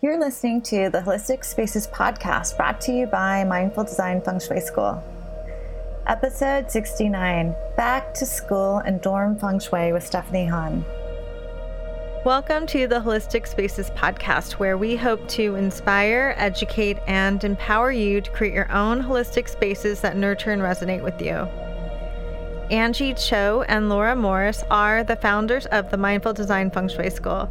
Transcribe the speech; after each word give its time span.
You're 0.00 0.20
listening 0.20 0.62
to 0.62 0.90
the 0.90 1.00
Holistic 1.00 1.44
Spaces 1.44 1.88
podcast 1.88 2.56
brought 2.56 2.80
to 2.82 2.92
you 2.92 3.06
by 3.08 3.42
Mindful 3.42 3.82
Design 3.82 4.22
Feng 4.22 4.38
Shui 4.38 4.60
School. 4.60 5.02
Episode 6.06 6.70
69 6.70 7.52
Back 7.76 8.14
to 8.14 8.24
School 8.24 8.76
and 8.76 9.00
Dorm 9.00 9.36
Feng 9.36 9.58
Shui 9.58 9.92
with 9.92 10.06
Stephanie 10.06 10.46
Han. 10.46 10.84
Welcome 12.24 12.64
to 12.68 12.86
the 12.86 13.00
Holistic 13.00 13.48
Spaces 13.48 13.90
podcast, 13.90 14.52
where 14.52 14.78
we 14.78 14.94
hope 14.94 15.26
to 15.30 15.56
inspire, 15.56 16.32
educate, 16.36 16.98
and 17.08 17.42
empower 17.42 17.90
you 17.90 18.20
to 18.20 18.30
create 18.30 18.54
your 18.54 18.70
own 18.70 19.02
holistic 19.02 19.48
spaces 19.48 20.00
that 20.02 20.16
nurture 20.16 20.52
and 20.52 20.62
resonate 20.62 21.02
with 21.02 21.20
you. 21.20 21.48
Angie 22.70 23.14
Cho 23.14 23.64
and 23.66 23.88
Laura 23.88 24.14
Morris 24.14 24.62
are 24.70 25.02
the 25.02 25.16
founders 25.16 25.66
of 25.66 25.90
the 25.90 25.96
Mindful 25.96 26.34
Design 26.34 26.70
Feng 26.70 26.88
Shui 26.88 27.10
School. 27.10 27.50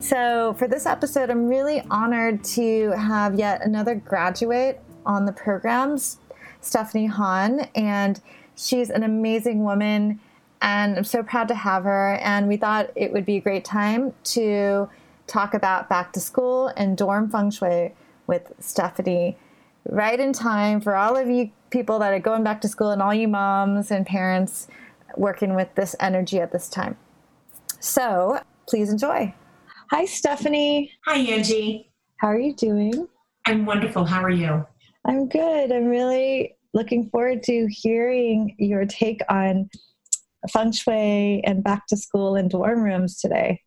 So, 0.00 0.54
for 0.58 0.68
this 0.68 0.84
episode, 0.84 1.30
I'm 1.30 1.48
really 1.48 1.80
honored 1.90 2.44
to 2.44 2.90
have 2.90 3.34
yet 3.34 3.64
another 3.64 3.94
graduate 3.94 4.80
on 5.06 5.24
the 5.24 5.32
programs, 5.32 6.18
Stephanie 6.60 7.06
Han. 7.06 7.60
And 7.74 8.20
she's 8.56 8.90
an 8.90 9.02
amazing 9.04 9.64
woman, 9.64 10.20
and 10.60 10.98
I'm 10.98 11.04
so 11.04 11.22
proud 11.22 11.48
to 11.48 11.54
have 11.54 11.84
her. 11.84 12.16
And 12.16 12.46
we 12.46 12.58
thought 12.58 12.90
it 12.94 13.10
would 13.10 13.24
be 13.24 13.36
a 13.36 13.40
great 13.40 13.64
time 13.64 14.12
to 14.24 14.90
talk 15.26 15.54
about 15.54 15.88
back 15.88 16.12
to 16.12 16.20
school 16.20 16.68
and 16.76 16.98
dorm 16.98 17.30
feng 17.30 17.50
shui 17.50 17.94
with 18.26 18.52
Stephanie. 18.60 19.38
Right 19.88 20.20
in 20.20 20.34
time 20.34 20.82
for 20.82 20.94
all 20.94 21.16
of 21.16 21.30
you 21.30 21.52
people 21.70 21.98
that 22.00 22.12
are 22.12 22.20
going 22.20 22.44
back 22.44 22.60
to 22.60 22.68
school 22.68 22.90
and 22.90 23.00
all 23.00 23.14
you 23.14 23.28
moms 23.28 23.90
and 23.90 24.04
parents 24.04 24.68
working 25.16 25.54
with 25.54 25.74
this 25.74 25.96
energy 25.98 26.38
at 26.38 26.52
this 26.52 26.68
time. 26.68 26.98
So, 27.80 28.42
please 28.66 28.90
enjoy. 28.90 29.32
Hi, 29.92 30.04
Stephanie. 30.04 30.90
Hi, 31.04 31.18
Angie. 31.18 31.92
How 32.16 32.28
are 32.28 32.38
you 32.38 32.54
doing? 32.54 33.06
I'm 33.46 33.64
wonderful. 33.64 34.04
How 34.04 34.20
are 34.20 34.30
you? 34.30 34.66
I'm 35.04 35.28
good. 35.28 35.70
I'm 35.70 35.84
really 35.84 36.56
looking 36.74 37.08
forward 37.08 37.44
to 37.44 37.68
hearing 37.70 38.56
your 38.58 38.84
take 38.84 39.20
on 39.28 39.70
feng 40.50 40.72
shui 40.72 41.40
and 41.44 41.62
back 41.62 41.86
to 41.86 41.96
school 41.96 42.34
and 42.34 42.50
dorm 42.50 42.82
rooms 42.82 43.20
today. 43.20 43.62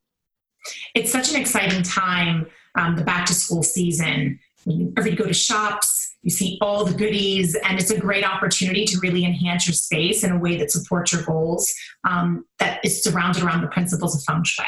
It's 0.94 1.10
such 1.10 1.34
an 1.34 1.40
exciting 1.40 1.84
time, 1.84 2.48
um, 2.78 2.98
the 2.98 3.04
back 3.06 3.26
to 3.28 3.34
school 3.34 3.64
season. 3.64 4.40
Whenever 4.66 5.08
you 5.08 5.16
go 5.16 5.26
to 5.26 5.34
shops, 5.34 6.18
you 6.22 6.32
see 6.32 6.58
all 6.62 6.84
the 6.84 6.94
goodies, 6.94 7.56
and 7.64 7.80
it's 7.80 7.92
a 7.92 8.00
great 8.00 8.26
opportunity 8.26 8.84
to 8.84 9.00
really 9.00 9.24
enhance 9.24 9.68
your 9.68 9.74
space 9.74 10.26
in 10.26 10.34
a 10.34 10.38
way 10.38 10.58
that 10.58 10.70
supports 10.70 11.14
your 11.14 11.24
goals 11.24 11.74
um, 12.04 12.44
that 12.58 12.84
is 12.84 13.02
surrounded 13.02 13.42
around 13.42 13.62
the 13.62 13.70
principles 13.70 14.18
of 14.18 14.24
feng 14.26 14.44
shui. 14.44 14.66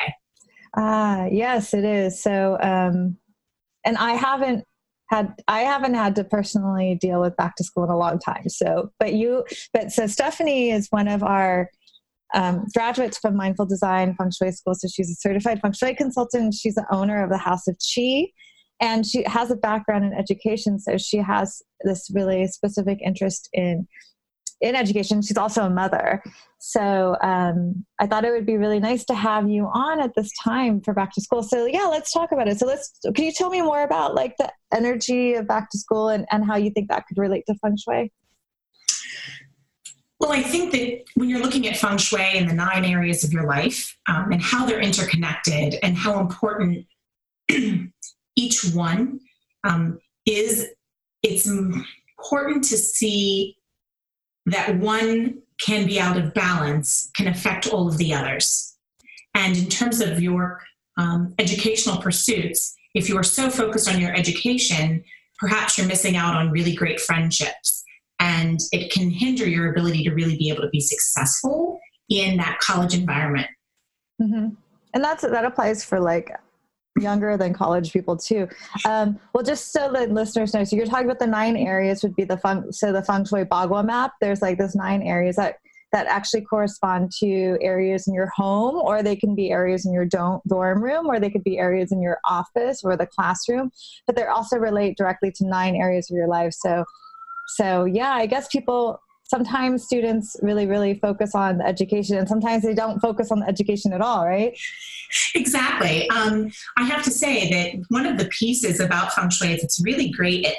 Ah, 0.76 1.26
yes, 1.26 1.74
it 1.74 1.84
is. 1.84 2.22
So, 2.22 2.58
um, 2.62 3.18
and 3.86 3.98
I 3.98 4.14
haven't 4.14 4.64
had 5.10 5.34
I 5.48 5.62
haven't 5.62 5.94
had 5.94 6.16
to 6.16 6.24
personally 6.24 6.98
deal 7.00 7.20
with 7.20 7.36
back 7.36 7.56
to 7.58 7.64
school 7.64 7.84
in 7.84 7.90
a 7.90 7.98
long 7.98 8.20
time. 8.20 8.48
So, 8.48 8.92
but 9.00 9.14
you, 9.14 9.46
but 9.74 9.92
so 9.92 10.08
Stephanie 10.08 10.72
is 10.72 10.88
one 10.90 11.08
of 11.10 11.22
our 11.22 11.70
um, 12.34 12.66
graduates 12.74 13.18
from 13.18 13.36
Mindful 13.36 13.66
Design 13.66 14.16
Feng 14.18 14.32
Shui 14.32 14.52
School. 14.54 14.74
So 14.74 14.88
she's 14.88 15.12
a 15.12 15.16
certified 15.16 15.60
Feng 15.62 15.74
Shui 15.74 15.94
consultant. 15.96 16.54
She's 16.54 16.76
the 16.76 16.86
owner 16.90 17.24
of 17.24 17.30
the 17.30 17.38
House 17.38 17.68
of 17.68 17.76
Chi, 17.94 18.28
and 18.80 19.06
she 19.06 19.24
has 19.24 19.52
a 19.52 19.58
background 19.58 20.06
in 20.06 20.14
education. 20.14 20.80
So 20.80 20.98
she 20.98 21.18
has 21.18 21.62
this 21.84 22.10
really 22.14 22.48
specific 22.48 23.00
interest 23.04 23.50
in 23.52 23.88
in 24.62 24.76
education. 24.76 25.22
She's 25.22 25.38
also 25.38 25.64
a 25.64 25.70
mother. 25.70 26.22
So 26.60 27.18
um, 27.22 27.86
I 28.00 28.06
thought 28.06 28.24
it 28.24 28.32
would 28.32 28.46
be 28.46 28.58
really 28.58 28.80
nice 28.80 29.04
to 29.06 29.16
have 29.16 29.50
you 29.50 29.66
on 29.74 30.00
at 30.00 30.12
this 30.16 30.32
time 30.44 30.82
for 30.82 30.94
back 30.94 31.12
to 31.14 31.22
school. 31.22 31.42
So 31.44 31.66
yeah, 31.66 31.86
let's 31.86 32.12
talk 32.12 32.32
about 32.32 32.48
it. 32.48 32.60
So 32.60 32.68
let's, 32.68 32.92
can 33.16 33.26
you 33.26 33.32
tell 33.32 33.50
me 33.50 33.62
more 33.62 33.84
about 33.84 34.14
like 34.14 34.38
the 34.38 34.52
energy 34.74 35.34
of 35.34 35.48
back 35.48 35.70
to 35.72 35.78
school 35.80 36.10
and, 36.10 36.26
and 36.32 36.46
how 36.46 36.58
you 36.58 36.70
think 36.70 36.90
that 36.90 37.06
could 37.08 37.18
relate 37.18 37.44
to 37.48 37.56
feng 37.56 37.78
shui? 37.78 38.12
Well, 40.20 40.32
I 40.32 40.44
think 40.44 40.72
that 40.74 41.04
when 41.16 41.30
you're 41.30 41.42
looking 41.42 41.68
at 41.68 41.78
feng 41.78 41.98
shui 41.98 42.38
and 42.38 42.48
the 42.48 42.54
nine 42.54 42.86
areas 42.86 43.24
of 43.24 43.34
your 43.34 43.48
life 43.48 43.98
um, 44.08 44.32
and 44.32 44.40
how 44.42 44.68
they're 44.68 44.80
interconnected 44.80 45.80
and 45.82 45.98
how 45.98 46.20
important 46.20 46.86
each 48.36 48.72
one 48.76 49.20
um, 49.64 49.98
is, 50.28 50.68
it's 51.24 51.48
important 51.48 52.64
to 52.66 52.78
see 52.78 53.58
that 54.46 54.78
one 54.78 55.42
can 55.62 55.86
be 55.86 56.00
out 56.00 56.18
of 56.18 56.34
balance 56.34 57.12
can 57.16 57.28
affect 57.28 57.68
all 57.68 57.88
of 57.88 57.98
the 57.98 58.14
others. 58.14 58.76
And 59.36 59.58
in 59.58 59.68
terms 59.68 60.02
of 60.02 60.22
your 60.22 60.62
um, 60.98 61.34
educational 61.40 61.98
pursuits, 61.98 62.76
if 62.94 63.08
you 63.08 63.18
are 63.18 63.24
so 63.24 63.50
focused 63.50 63.90
on 63.90 64.00
your 64.00 64.14
education, 64.14 65.04
perhaps 65.40 65.78
you're 65.78 65.88
missing 65.88 66.18
out 66.18 66.36
on 66.36 66.52
really 66.52 66.76
great 66.76 67.00
friendships. 67.00 67.84
And 68.20 68.60
it 68.72 68.92
can 68.92 69.10
hinder 69.10 69.48
your 69.48 69.72
ability 69.72 70.04
to 70.04 70.12
really 70.12 70.38
be 70.38 70.50
able 70.50 70.62
to 70.62 70.70
be 70.70 70.82
successful 70.82 71.80
in 72.10 72.38
that 72.38 72.60
college 72.60 72.94
environment. 72.94 73.48
Mm-hmm. 74.22 74.50
And 74.94 75.04
that's 75.04 75.24
that 75.24 75.46
applies 75.46 75.84
for 75.84 76.00
like 76.00 76.32
younger 77.00 77.38
than 77.38 77.54
college 77.54 77.94
people 77.94 78.18
too. 78.18 78.48
Um, 78.86 79.20
well, 79.34 79.44
just 79.44 79.72
so 79.72 79.92
the 79.92 80.08
listeners 80.08 80.54
know, 80.54 80.64
so 80.64 80.76
you're 80.76 80.86
talking 80.86 81.06
about 81.06 81.20
the 81.20 81.28
nine 81.28 81.56
areas 81.56 82.04
would 82.04 82.16
be 82.16 82.24
the 82.24 82.38
feng, 82.38 82.72
so 82.72 82.92
the 82.92 83.04
feng 83.04 83.26
shui 83.26 83.46
bagua 83.46 83.86
map. 83.86 84.14
There's 84.20 84.42
like 84.42 84.58
this 84.58 84.76
nine 84.76 85.02
areas 85.02 85.36
that 85.38 85.60
that 85.92 86.08
actually 86.08 86.42
correspond 86.42 87.12
to 87.20 87.58
areas 87.62 88.08
in 88.08 88.14
your 88.14 88.30
home, 88.34 88.76
or 88.76 89.04
they 89.04 89.16
can 89.16 89.36
be 89.36 89.52
areas 89.52 89.86
in 89.86 89.92
your 89.92 90.06
dorm 90.06 90.82
room, 90.82 91.08
or 91.08 91.20
they 91.20 91.30
could 91.30 91.44
be 91.44 91.60
areas 91.60 91.92
in 91.92 92.02
your 92.02 92.20
office 92.24 92.82
or 92.84 92.96
the 92.96 93.06
classroom. 93.06 93.72
But 94.08 94.16
they 94.16 94.24
also 94.26 94.58
relate 94.58 94.98
directly 94.98 95.32
to 95.34 95.46
nine 95.46 95.76
areas 95.76 96.10
of 96.10 96.16
your 96.16 96.30
life. 96.30 96.54
So, 96.54 96.86
so 97.56 97.86
yeah, 97.86 98.14
I 98.14 98.26
guess 98.26 98.48
people 98.48 99.02
sometimes 99.32 99.84
students 99.84 100.36
really 100.42 100.68
really 100.68 100.94
focus 101.00 101.34
on 101.34 101.58
the 101.60 101.66
education 101.66 102.18
and 102.18 102.28
sometimes 102.28 102.64
they 102.64 102.74
don't 102.74 103.00
focus 103.00 103.32
on 103.32 103.40
the 103.40 103.48
education 103.48 103.94
at 103.94 104.02
all 104.02 104.28
right? 104.28 104.58
Exactly. 105.36 106.10
Um, 106.10 106.52
i 106.78 106.84
have 106.84 107.04
to 107.04 107.12
say 107.12 107.50
that 107.50 107.84
one 107.90 108.06
of 108.06 108.18
the 108.18 108.26
pieces 108.40 108.80
about 108.80 109.14
feng 109.14 109.30
shui 109.30 109.54
is 109.54 109.64
it's 109.64 109.82
really 109.84 110.10
great 110.10 110.46
at 110.46 110.56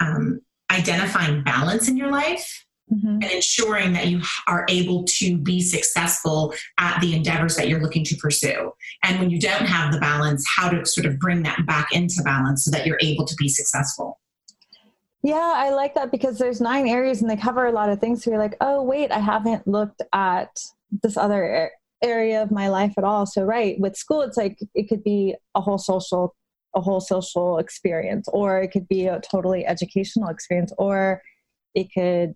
um, 0.00 0.40
identifying 0.70 1.42
balance 1.42 1.88
in 1.88 1.96
your 1.96 2.10
life 2.10 2.64
mm-hmm. 2.92 3.18
and 3.22 3.24
ensuring 3.24 3.92
that 3.94 4.08
you 4.08 4.20
are 4.46 4.64
able 4.68 5.04
to 5.18 5.38
be 5.38 5.60
successful 5.60 6.54
at 6.78 7.00
the 7.00 7.14
endeavors 7.14 7.56
that 7.56 7.68
you're 7.68 7.82
looking 7.82 8.04
to 8.04 8.16
pursue. 8.16 8.72
And 9.04 9.18
when 9.18 9.30
you 9.30 9.40
don't 9.40 9.66
have 9.66 9.92
the 9.92 10.00
balance 10.00 10.44
how 10.56 10.70
to 10.70 10.84
sort 10.86 11.06
of 11.06 11.18
bring 11.18 11.42
that 11.42 11.66
back 11.66 11.88
into 11.92 12.22
balance 12.22 12.64
so 12.64 12.70
that 12.70 12.86
you're 12.86 12.98
able 13.00 13.26
to 13.26 13.34
be 13.36 13.48
successful 13.48 14.18
yeah, 15.22 15.52
I 15.56 15.70
like 15.70 15.94
that 15.94 16.10
because 16.10 16.38
there's 16.38 16.60
nine 16.60 16.88
areas 16.88 17.20
and 17.20 17.30
they 17.30 17.36
cover 17.36 17.66
a 17.66 17.72
lot 17.72 17.90
of 17.90 18.00
things. 18.00 18.24
So 18.24 18.30
you're 18.30 18.38
like, 18.40 18.56
oh, 18.60 18.82
wait, 18.82 19.10
I 19.10 19.18
haven't 19.18 19.66
looked 19.66 20.02
at 20.12 20.58
this 21.02 21.16
other 21.16 21.70
area 22.02 22.42
of 22.42 22.50
my 22.50 22.68
life 22.68 22.94
at 22.96 23.04
all. 23.04 23.26
So, 23.26 23.44
right, 23.44 23.78
with 23.78 23.96
school, 23.96 24.22
it's 24.22 24.38
like 24.38 24.58
it 24.74 24.88
could 24.88 25.04
be 25.04 25.34
a 25.54 25.60
whole 25.60 25.76
social, 25.76 26.34
a 26.74 26.80
whole 26.80 27.00
social 27.00 27.58
experience, 27.58 28.28
or 28.28 28.62
it 28.62 28.68
could 28.68 28.88
be 28.88 29.06
a 29.06 29.20
totally 29.20 29.66
educational 29.66 30.30
experience, 30.30 30.72
or 30.78 31.22
it 31.74 31.88
could 31.92 32.34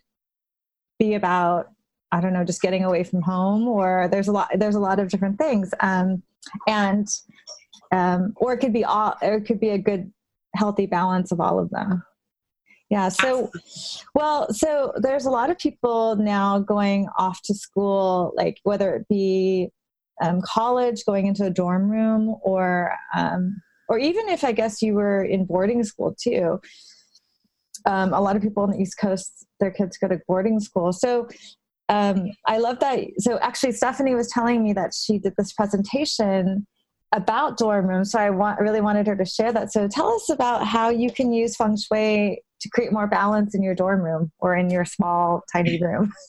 be 0.98 1.14
about, 1.14 1.68
I 2.12 2.20
don't 2.20 2.34
know, 2.34 2.44
just 2.44 2.60
getting 2.60 2.84
away 2.84 3.02
from 3.04 3.22
home, 3.22 3.66
or 3.66 4.08
there's 4.12 4.28
a 4.28 4.32
lot, 4.32 4.50
there's 4.56 4.74
a 4.74 4.80
lot 4.80 5.00
of 5.00 5.08
different 5.08 5.38
things. 5.38 5.72
Um, 5.80 6.22
and, 6.68 7.08
um, 7.92 8.34
or 8.36 8.52
it 8.52 8.58
could 8.58 8.74
be 8.74 8.84
all, 8.84 9.16
or 9.22 9.36
it 9.36 9.46
could 9.46 9.58
be 9.58 9.70
a 9.70 9.78
good, 9.78 10.12
healthy 10.54 10.84
balance 10.84 11.32
of 11.32 11.40
all 11.40 11.58
of 11.58 11.70
them. 11.70 12.02
Yeah. 12.90 13.08
So, 13.08 13.50
well, 14.14 14.52
so 14.52 14.92
there's 14.96 15.26
a 15.26 15.30
lot 15.30 15.50
of 15.50 15.58
people 15.58 16.16
now 16.16 16.58
going 16.58 17.08
off 17.18 17.40
to 17.42 17.54
school, 17.54 18.32
like 18.36 18.60
whether 18.62 18.94
it 18.94 19.08
be 19.08 19.70
um, 20.22 20.40
college, 20.42 21.04
going 21.04 21.26
into 21.26 21.44
a 21.44 21.50
dorm 21.50 21.90
room, 21.90 22.36
or 22.42 22.92
um, 23.14 23.60
or 23.88 23.98
even 23.98 24.28
if 24.28 24.44
I 24.44 24.52
guess 24.52 24.82
you 24.82 24.94
were 24.94 25.24
in 25.24 25.44
boarding 25.44 25.82
school 25.84 26.14
too. 26.20 26.60
Um, 27.86 28.14
a 28.14 28.20
lot 28.20 28.36
of 28.36 28.42
people 28.42 28.62
on 28.62 28.70
the 28.70 28.78
East 28.78 28.98
Coast, 28.98 29.46
their 29.60 29.70
kids 29.70 29.98
go 29.98 30.08
to 30.08 30.18
boarding 30.26 30.58
school. 30.58 30.92
So 30.92 31.28
um, 31.90 32.30
I 32.46 32.58
love 32.58 32.78
that. 32.80 33.00
So 33.18 33.38
actually, 33.40 33.72
Stephanie 33.72 34.14
was 34.14 34.28
telling 34.28 34.62
me 34.62 34.72
that 34.72 34.92
she 34.94 35.18
did 35.18 35.34
this 35.36 35.52
presentation 35.52 36.66
about 37.12 37.58
dorm 37.58 37.86
rooms, 37.86 38.12
so 38.12 38.18
I 38.18 38.30
want 38.30 38.60
really 38.60 38.80
wanted 38.80 39.06
her 39.06 39.16
to 39.16 39.24
share 39.24 39.52
that. 39.52 39.72
So 39.72 39.86
tell 39.88 40.14
us 40.14 40.30
about 40.30 40.66
how 40.66 40.88
you 40.90 41.10
can 41.10 41.32
use 41.32 41.56
feng 41.56 41.76
shui 41.76 42.42
to 42.64 42.70
create 42.70 42.92
more 42.92 43.06
balance 43.06 43.54
in 43.54 43.62
your 43.62 43.74
dorm 43.74 44.00
room 44.00 44.32
or 44.40 44.56
in 44.56 44.70
your 44.70 44.84
small 44.84 45.44
tiny 45.52 45.80
room. 45.80 46.12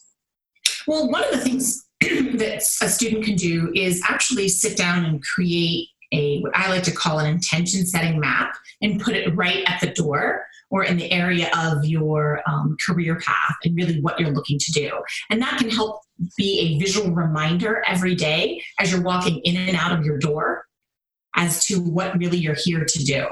Well, 0.88 1.10
one 1.10 1.24
of 1.24 1.32
the 1.32 1.40
things 1.40 1.84
that 2.02 2.64
a 2.84 2.90
student 2.90 3.26
can 3.26 3.36
do 3.36 3.72
is 3.74 4.04
actually 4.08 4.50
sit 4.50 4.78
down 4.78 5.04
and 5.04 5.20
create 5.24 5.88
a 6.12 6.42
what 6.42 6.56
I 6.56 6.70
like 6.70 6.84
to 6.84 6.92
call 6.92 7.18
an 7.18 7.26
intention 7.26 7.88
setting 7.88 8.20
map 8.20 8.56
and 8.84 9.02
put 9.02 9.16
it 9.16 9.36
right 9.36 9.64
at 9.66 9.82
the 9.82 9.88
door 9.88 10.46
or 10.70 10.84
in 10.84 10.98
the 10.98 11.12
area 11.12 11.50
of 11.58 11.86
your 11.86 12.42
um, 12.48 12.78
career 12.86 13.20
path 13.20 13.56
and 13.64 13.76
really 13.76 14.00
what 14.02 14.20
you're 14.20 14.30
looking 14.30 14.60
to 14.60 14.72
do. 14.74 14.92
And 15.32 15.42
that 15.42 15.58
can 15.58 15.72
help 15.72 16.02
be 16.38 16.60
a 16.60 16.80
visual 16.80 17.10
reminder 17.10 17.84
every 17.88 18.14
day 18.14 18.62
as 18.80 18.92
you're 18.92 19.02
walking 19.02 19.40
in 19.44 19.58
and 19.58 19.76
out 19.76 19.98
of 19.98 20.06
your 20.06 20.20
door 20.20 20.66
as 21.36 21.66
to 21.66 21.78
what 21.78 22.16
really 22.20 22.38
you're 22.38 22.58
here 22.64 22.86
to 22.86 23.04
do. 23.04 23.26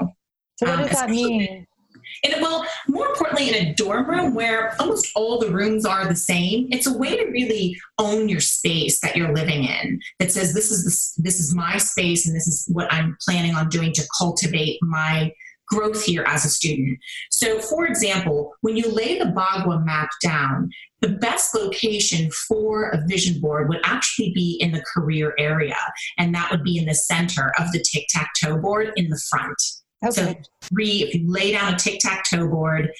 So, 0.56 0.66
what 0.66 0.88
does 0.88 1.00
um, 1.00 1.06
that 1.06 1.10
mean? 1.10 1.66
And 2.24 2.40
well, 2.40 2.66
more 2.88 3.08
importantly, 3.08 3.48
in 3.48 3.54
a 3.54 3.74
dorm 3.74 4.08
room 4.08 4.34
where 4.34 4.74
almost 4.80 5.08
all 5.14 5.38
the 5.38 5.50
rooms 5.50 5.84
are 5.84 6.06
the 6.06 6.16
same, 6.16 6.68
it's 6.70 6.86
a 6.86 6.96
way 6.96 7.16
to 7.16 7.30
really 7.30 7.76
own 7.98 8.28
your 8.28 8.40
space 8.40 9.00
that 9.00 9.16
you're 9.16 9.34
living 9.34 9.64
in. 9.64 10.00
That 10.18 10.32
says 10.32 10.54
this 10.54 10.70
is 10.70 10.84
this, 10.84 11.14
this 11.16 11.40
is 11.40 11.54
my 11.54 11.78
space, 11.78 12.26
and 12.26 12.34
this 12.34 12.46
is 12.46 12.68
what 12.72 12.92
I'm 12.92 13.16
planning 13.24 13.54
on 13.54 13.68
doing 13.68 13.92
to 13.92 14.08
cultivate 14.18 14.78
my 14.82 15.32
growth 15.68 16.04
here 16.04 16.24
as 16.26 16.44
a 16.44 16.48
student. 16.48 16.98
So, 17.30 17.58
for 17.58 17.86
example, 17.86 18.52
when 18.60 18.76
you 18.76 18.90
lay 18.90 19.18
the 19.18 19.26
Bagua 19.26 19.84
map 19.84 20.10
down, 20.22 20.70
the 21.00 21.08
best 21.08 21.54
location 21.54 22.30
for 22.48 22.90
a 22.90 23.06
vision 23.06 23.40
board 23.40 23.68
would 23.68 23.80
actually 23.84 24.32
be 24.34 24.58
in 24.60 24.72
the 24.72 24.84
career 24.94 25.34
area, 25.38 25.76
and 26.18 26.34
that 26.34 26.50
would 26.50 26.62
be 26.62 26.78
in 26.78 26.86
the 26.86 26.94
center 26.94 27.52
of 27.58 27.72
the 27.72 27.84
tic 27.92 28.06
tac 28.08 28.30
toe 28.42 28.58
board 28.58 28.92
in 28.96 29.08
the 29.08 29.20
front. 29.30 29.56
Okay. 30.04 30.10
So, 30.10 30.34
three, 30.62 31.02
if 31.02 31.14
you 31.14 31.30
lay 31.30 31.52
down 31.52 31.74
a 31.74 31.76
tic 31.76 31.98
tac 32.00 32.24
toe 32.28 32.48
board, 32.48 32.90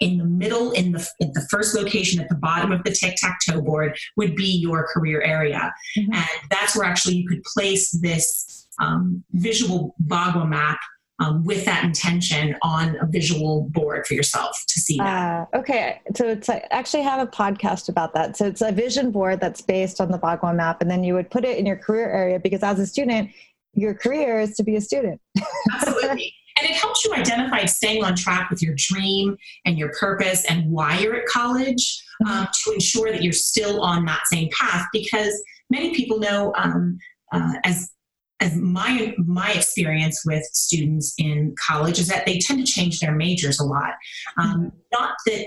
in 0.00 0.18
the 0.18 0.24
middle, 0.24 0.72
in 0.72 0.92
the, 0.92 1.08
in 1.20 1.32
the 1.32 1.46
first 1.50 1.74
location 1.74 2.20
at 2.20 2.28
the 2.28 2.34
bottom 2.34 2.70
of 2.72 2.84
the 2.84 2.90
tic 2.90 3.16
tac 3.16 3.38
toe 3.48 3.60
board, 3.60 3.96
would 4.16 4.34
be 4.34 4.44
your 4.44 4.86
career 4.92 5.22
area. 5.22 5.72
Mm-hmm. 5.96 6.12
And 6.12 6.50
that's 6.50 6.76
where 6.76 6.86
actually 6.86 7.16
you 7.16 7.28
could 7.28 7.42
place 7.44 7.90
this 8.02 8.68
um, 8.80 9.24
visual 9.32 9.94
Bagua 10.06 10.48
map 10.48 10.78
um, 11.18 11.44
with 11.44 11.64
that 11.64 11.84
intention 11.84 12.56
on 12.62 12.96
a 13.00 13.06
visual 13.06 13.68
board 13.70 14.06
for 14.06 14.14
yourself 14.14 14.54
to 14.68 14.80
see 14.80 14.98
that. 14.98 15.48
Uh, 15.52 15.58
okay, 15.58 16.00
so 16.14 16.26
it's 16.26 16.48
like, 16.48 16.66
actually 16.70 17.02
have 17.02 17.26
a 17.26 17.30
podcast 17.30 17.88
about 17.88 18.12
that. 18.14 18.36
So 18.36 18.46
it's 18.46 18.60
a 18.60 18.70
vision 18.70 19.10
board 19.10 19.40
that's 19.40 19.62
based 19.62 20.00
on 20.00 20.10
the 20.10 20.18
Bagua 20.18 20.54
map, 20.54 20.82
and 20.82 20.90
then 20.90 21.04
you 21.04 21.14
would 21.14 21.30
put 21.30 21.44
it 21.44 21.56
in 21.56 21.64
your 21.64 21.76
career 21.76 22.10
area 22.10 22.38
because 22.38 22.62
as 22.62 22.78
a 22.78 22.86
student, 22.86 23.30
your 23.72 23.94
career 23.94 24.40
is 24.40 24.54
to 24.56 24.62
be 24.62 24.76
a 24.76 24.80
student. 24.80 25.20
Absolutely. 25.72 26.34
And 26.58 26.68
it 26.68 26.76
helps 26.76 27.04
you 27.04 27.12
identify 27.12 27.64
staying 27.66 28.04
on 28.04 28.14
track 28.14 28.50
with 28.50 28.62
your 28.62 28.74
dream 28.76 29.36
and 29.64 29.78
your 29.78 29.92
purpose 29.98 30.44
and 30.46 30.70
why 30.70 30.98
you're 30.98 31.16
at 31.16 31.26
college 31.26 32.02
mm-hmm. 32.22 32.32
um, 32.32 32.48
to 32.64 32.72
ensure 32.72 33.12
that 33.12 33.22
you're 33.22 33.32
still 33.32 33.82
on 33.82 34.04
that 34.06 34.26
same 34.26 34.48
path 34.58 34.86
because 34.92 35.42
many 35.70 35.94
people 35.94 36.18
know 36.18 36.52
um, 36.56 36.98
uh, 37.32 37.54
as 37.64 37.90
as 38.40 38.54
my 38.54 39.14
my 39.16 39.52
experience 39.52 40.22
with 40.26 40.44
students 40.52 41.14
in 41.18 41.54
college 41.58 41.98
is 41.98 42.08
that 42.08 42.26
they 42.26 42.38
tend 42.38 42.64
to 42.64 42.70
change 42.70 43.00
their 43.00 43.14
majors 43.14 43.58
a 43.60 43.64
lot. 43.64 43.94
Um, 44.36 44.72
not 44.92 45.16
that 45.26 45.46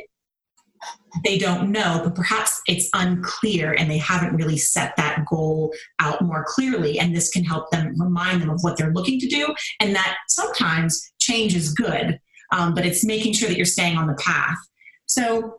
they 1.23 1.37
don't 1.37 1.71
know, 1.71 2.01
but 2.03 2.15
perhaps 2.15 2.61
it's 2.67 2.89
unclear 2.93 3.73
and 3.73 3.89
they 3.89 3.97
haven't 3.97 4.35
really 4.35 4.57
set 4.57 4.95
that 4.97 5.25
goal 5.29 5.73
out 5.99 6.21
more 6.21 6.45
clearly. 6.47 6.99
And 6.99 7.15
this 7.15 7.29
can 7.29 7.43
help 7.43 7.69
them 7.71 7.99
remind 7.99 8.41
them 8.41 8.49
of 8.49 8.59
what 8.61 8.77
they're 8.77 8.93
looking 8.93 9.19
to 9.19 9.27
do, 9.27 9.53
and 9.79 9.95
that 9.95 10.17
sometimes 10.27 11.11
change 11.19 11.55
is 11.55 11.73
good, 11.73 12.19
um, 12.51 12.73
but 12.73 12.85
it's 12.85 13.03
making 13.03 13.33
sure 13.33 13.49
that 13.49 13.57
you're 13.57 13.65
staying 13.65 13.97
on 13.97 14.07
the 14.07 14.15
path. 14.15 14.57
So 15.07 15.57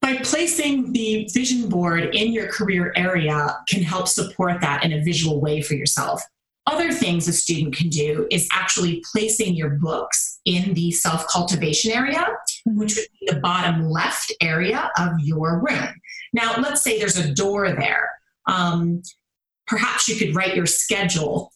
by 0.00 0.16
placing 0.16 0.92
the 0.92 1.28
vision 1.32 1.68
board 1.68 2.14
in 2.14 2.32
your 2.32 2.48
career 2.48 2.92
area 2.96 3.56
can 3.68 3.82
help 3.82 4.08
support 4.08 4.60
that 4.60 4.84
in 4.84 4.92
a 4.92 5.02
visual 5.02 5.40
way 5.40 5.62
for 5.62 5.74
yourself. 5.74 6.20
Other 6.66 6.92
things 6.92 7.26
a 7.26 7.32
student 7.32 7.74
can 7.74 7.88
do 7.88 8.26
is 8.30 8.48
actually 8.52 9.02
placing 9.12 9.54
your 9.54 9.70
books 9.70 10.40
in 10.44 10.74
the 10.74 10.90
self 10.92 11.26
cultivation 11.28 11.90
area. 11.92 12.24
Which 12.66 12.96
would 12.96 13.06
be 13.20 13.28
the 13.32 13.40
bottom 13.40 13.88
left 13.88 14.32
area 14.40 14.90
of 14.98 15.12
your 15.18 15.60
room. 15.60 15.88
Now, 16.32 16.54
let's 16.58 16.82
say 16.82 16.98
there's 16.98 17.18
a 17.18 17.32
door 17.32 17.72
there. 17.72 18.10
Um, 18.46 19.02
perhaps 19.66 20.08
you 20.08 20.16
could 20.16 20.34
write 20.34 20.56
your 20.56 20.66
schedule 20.66 21.52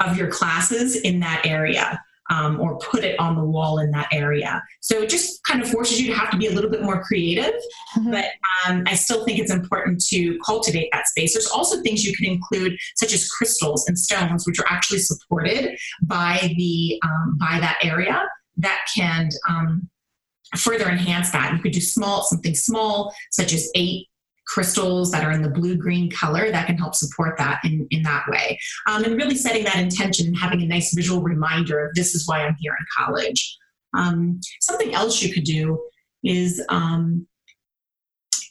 of 0.00 0.16
your 0.16 0.28
classes 0.28 0.96
in 0.96 1.20
that 1.20 1.46
area 1.46 2.00
um, 2.30 2.60
or 2.60 2.78
put 2.78 3.04
it 3.04 3.18
on 3.20 3.36
the 3.36 3.44
wall 3.44 3.78
in 3.78 3.90
that 3.92 4.08
area. 4.12 4.62
So 4.80 5.02
it 5.02 5.08
just 5.08 5.42
kind 5.44 5.62
of 5.62 5.70
forces 5.70 6.00
you 6.00 6.08
to 6.08 6.18
have 6.18 6.30
to 6.30 6.36
be 6.36 6.46
a 6.46 6.50
little 6.50 6.70
bit 6.70 6.82
more 6.82 7.02
creative, 7.02 7.54
mm-hmm. 7.96 8.10
but 8.10 8.26
um, 8.66 8.82
I 8.86 8.94
still 8.94 9.24
think 9.24 9.38
it's 9.38 9.52
important 9.52 10.04
to 10.08 10.38
cultivate 10.44 10.88
that 10.92 11.06
space. 11.06 11.34
There's 11.34 11.46
also 11.46 11.82
things 11.82 12.04
you 12.04 12.14
can 12.16 12.26
include, 12.26 12.76
such 12.96 13.12
as 13.12 13.28
crystals 13.30 13.86
and 13.88 13.98
stones, 13.98 14.46
which 14.46 14.58
are 14.58 14.66
actually 14.68 14.98
supported 15.00 15.78
by 16.02 16.52
the 16.56 17.00
um, 17.04 17.38
by 17.38 17.58
that 17.60 17.78
area 17.82 18.22
that 18.58 18.80
can 18.94 19.28
um, 19.48 19.88
further 20.58 20.88
enhance 20.88 21.30
that. 21.30 21.52
You 21.52 21.62
could 21.62 21.72
do 21.72 21.80
small 21.80 22.22
something 22.22 22.54
small, 22.54 23.14
such 23.30 23.52
as 23.52 23.70
eight 23.74 24.08
crystals 24.46 25.10
that 25.10 25.24
are 25.24 25.32
in 25.32 25.42
the 25.42 25.50
blue 25.50 25.76
green 25.76 26.10
color 26.10 26.50
that 26.50 26.66
can 26.66 26.78
help 26.78 26.94
support 26.94 27.36
that 27.36 27.60
in, 27.64 27.86
in 27.90 28.02
that 28.02 28.24
way. 28.28 28.58
Um, 28.86 29.04
and 29.04 29.16
really 29.16 29.34
setting 29.34 29.64
that 29.64 29.78
intention 29.78 30.28
and 30.28 30.38
having 30.38 30.62
a 30.62 30.66
nice 30.66 30.94
visual 30.94 31.20
reminder 31.20 31.84
of 31.84 31.94
this 31.94 32.14
is 32.14 32.26
why 32.28 32.46
I'm 32.46 32.56
here 32.60 32.76
in 32.78 32.86
college. 32.96 33.58
Um, 33.94 34.40
something 34.60 34.94
else 34.94 35.20
you 35.22 35.32
could 35.32 35.44
do 35.44 35.82
is 36.22 36.62
um, 36.68 37.26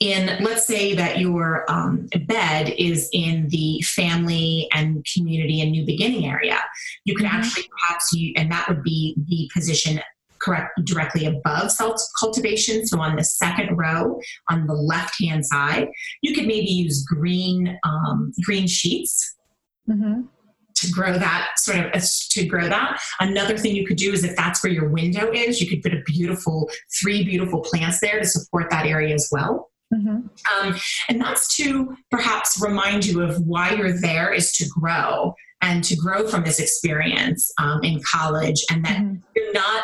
in, 0.02 0.44
let's 0.44 0.68
say 0.68 0.94
that 0.96 1.20
your 1.20 1.70
um, 1.72 2.08
bed 2.28 2.74
is 2.78 3.10
in 3.14 3.48
the 3.50 3.82
family 3.82 4.68
and 4.74 5.06
community 5.14 5.62
and 5.62 5.72
new 5.72 5.86
beginning 5.86 6.26
area. 6.26 6.60
You 7.06 7.16
could 7.16 7.26
mm-hmm. 7.26 7.38
actually 7.38 7.70
perhaps, 7.70 8.12
you, 8.12 8.34
and 8.36 8.52
that 8.52 8.68
would 8.68 8.84
be 8.84 9.16
the 9.28 9.50
position 9.54 10.02
correct 10.40 10.72
directly 10.84 11.26
above 11.26 11.72
self 11.72 12.02
cultivation. 12.20 12.86
So 12.86 13.00
on 13.00 13.16
the 13.16 13.24
second 13.24 13.76
row 13.78 14.20
on 14.50 14.68
the 14.68 14.74
left 14.74 15.16
hand 15.22 15.46
side, 15.46 15.90
you 16.22 16.34
could 16.34 16.46
maybe 16.46 16.68
use 16.68 17.04
green 17.04 17.78
um, 17.84 18.32
green 18.44 18.68
sheets. 18.68 19.36
Mm-hmm. 19.90 20.22
To 20.80 20.92
grow 20.92 21.18
that 21.18 21.52
sort 21.58 21.96
of 21.96 22.04
to 22.32 22.46
grow 22.46 22.68
that. 22.68 23.00
Another 23.22 23.58
thing 23.58 23.78
you 23.78 23.88
could 23.88 23.96
do 23.96 24.12
is 24.12 24.26
if 24.26 24.36
that's 24.36 24.62
where 24.62 24.74
your 24.74 24.90
window 24.90 25.32
is, 25.32 25.62
you 25.62 25.70
could 25.70 25.82
put 25.82 25.94
a 25.94 26.02
beautiful 26.06 26.70
three 27.02 27.24
beautiful 27.24 27.62
plants 27.62 28.02
there 28.02 28.20
to 28.20 28.26
support 28.26 28.70
that 28.72 28.86
area 28.86 29.14
as 29.14 29.30
well. 29.32 29.72
Mm-hmm. 29.94 30.68
Um, 30.68 30.76
and 31.08 31.22
that's 31.22 31.56
to 31.58 31.96
perhaps 32.12 32.62
remind 32.62 33.06
you 33.06 33.22
of 33.22 33.40
why 33.46 33.72
you're 33.72 33.98
there 34.00 34.34
is 34.34 34.52
to 34.58 34.68
grow 34.68 35.34
and 35.62 35.84
to 35.84 35.96
grow 35.96 36.28
from 36.28 36.44
this 36.44 36.60
experience 36.60 37.52
um, 37.60 37.84
in 37.84 38.02
college, 38.12 38.64
and 38.72 38.84
that 38.86 38.98
mm-hmm. 38.98 39.16
you're 39.36 39.54
not 39.54 39.84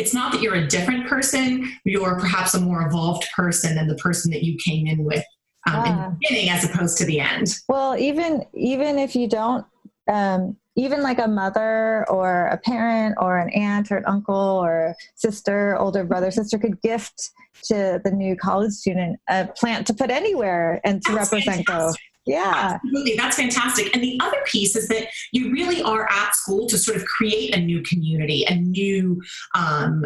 it's 0.00 0.14
not 0.14 0.32
that 0.32 0.40
you're 0.40 0.54
a 0.54 0.66
different 0.66 1.06
person, 1.06 1.70
you're 1.84 2.18
perhaps 2.18 2.54
a 2.54 2.60
more 2.60 2.86
evolved 2.86 3.26
person 3.36 3.76
than 3.76 3.86
the 3.86 3.96
person 3.96 4.30
that 4.30 4.42
you 4.42 4.56
came 4.64 4.86
in 4.86 5.04
with 5.04 5.22
um, 5.68 5.76
in 5.76 5.82
the 5.82 5.90
ah. 5.90 6.12
beginning 6.20 6.48
as 6.48 6.64
opposed 6.64 6.96
to 6.98 7.04
the 7.04 7.20
end. 7.20 7.54
Well, 7.68 7.96
even 7.96 8.44
even 8.54 8.98
if 8.98 9.14
you 9.14 9.28
don't, 9.28 9.66
um, 10.10 10.56
even 10.74 11.02
like 11.02 11.18
a 11.18 11.28
mother 11.28 12.06
or 12.08 12.46
a 12.46 12.56
parent 12.56 13.16
or 13.20 13.38
an 13.38 13.50
aunt 13.50 13.92
or 13.92 13.98
an 13.98 14.06
uncle 14.06 14.34
or 14.34 14.94
sister, 15.16 15.76
older 15.76 16.04
brother, 16.04 16.30
sister 16.30 16.58
could 16.58 16.80
gift 16.80 17.30
to 17.64 18.00
the 18.02 18.10
new 18.10 18.34
college 18.36 18.72
student 18.72 19.20
a 19.28 19.48
plant 19.54 19.86
to 19.88 19.92
put 19.92 20.10
anywhere 20.10 20.80
and 20.82 21.02
to 21.02 21.12
That's 21.12 21.30
represent 21.30 21.66
fantastic. 21.66 22.00
Yeah. 22.26 22.78
Absolutely. 22.84 23.16
That's 23.16 23.36
fantastic. 23.36 23.94
And 23.94 24.04
the 24.04 24.18
other 24.22 24.36
piece 24.44 24.76
is 24.76 24.88
that 24.88 25.08
you 25.32 25.50
really 25.52 25.82
are 25.82 26.08
at 26.10 26.34
school 26.34 26.66
to 26.68 26.76
sort 26.76 26.96
of 26.96 27.04
create 27.04 27.54
a 27.56 27.60
new 27.60 27.82
community, 27.82 28.44
a 28.46 28.56
new 28.56 29.20
um, 29.54 30.04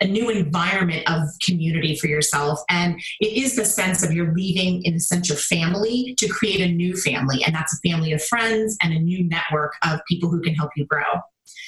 a 0.00 0.06
new 0.06 0.30
environment 0.30 1.02
of 1.10 1.22
community 1.44 1.96
for 1.96 2.06
yourself. 2.06 2.60
And 2.68 3.00
it 3.20 3.32
is 3.32 3.56
the 3.56 3.64
sense 3.64 4.04
of 4.04 4.12
you're 4.12 4.32
leaving, 4.34 4.84
in 4.84 4.94
a 4.94 5.00
sense, 5.00 5.28
your 5.28 5.38
family 5.38 6.14
to 6.18 6.28
create 6.28 6.60
a 6.60 6.70
new 6.70 6.96
family. 6.96 7.42
And 7.44 7.54
that's 7.54 7.74
a 7.74 7.88
family 7.88 8.12
of 8.12 8.22
friends 8.22 8.76
and 8.82 8.92
a 8.92 8.98
new 8.98 9.26
network 9.26 9.74
of 9.82 10.00
people 10.08 10.30
who 10.30 10.40
can 10.40 10.54
help 10.54 10.70
you 10.76 10.86
grow. 10.86 11.02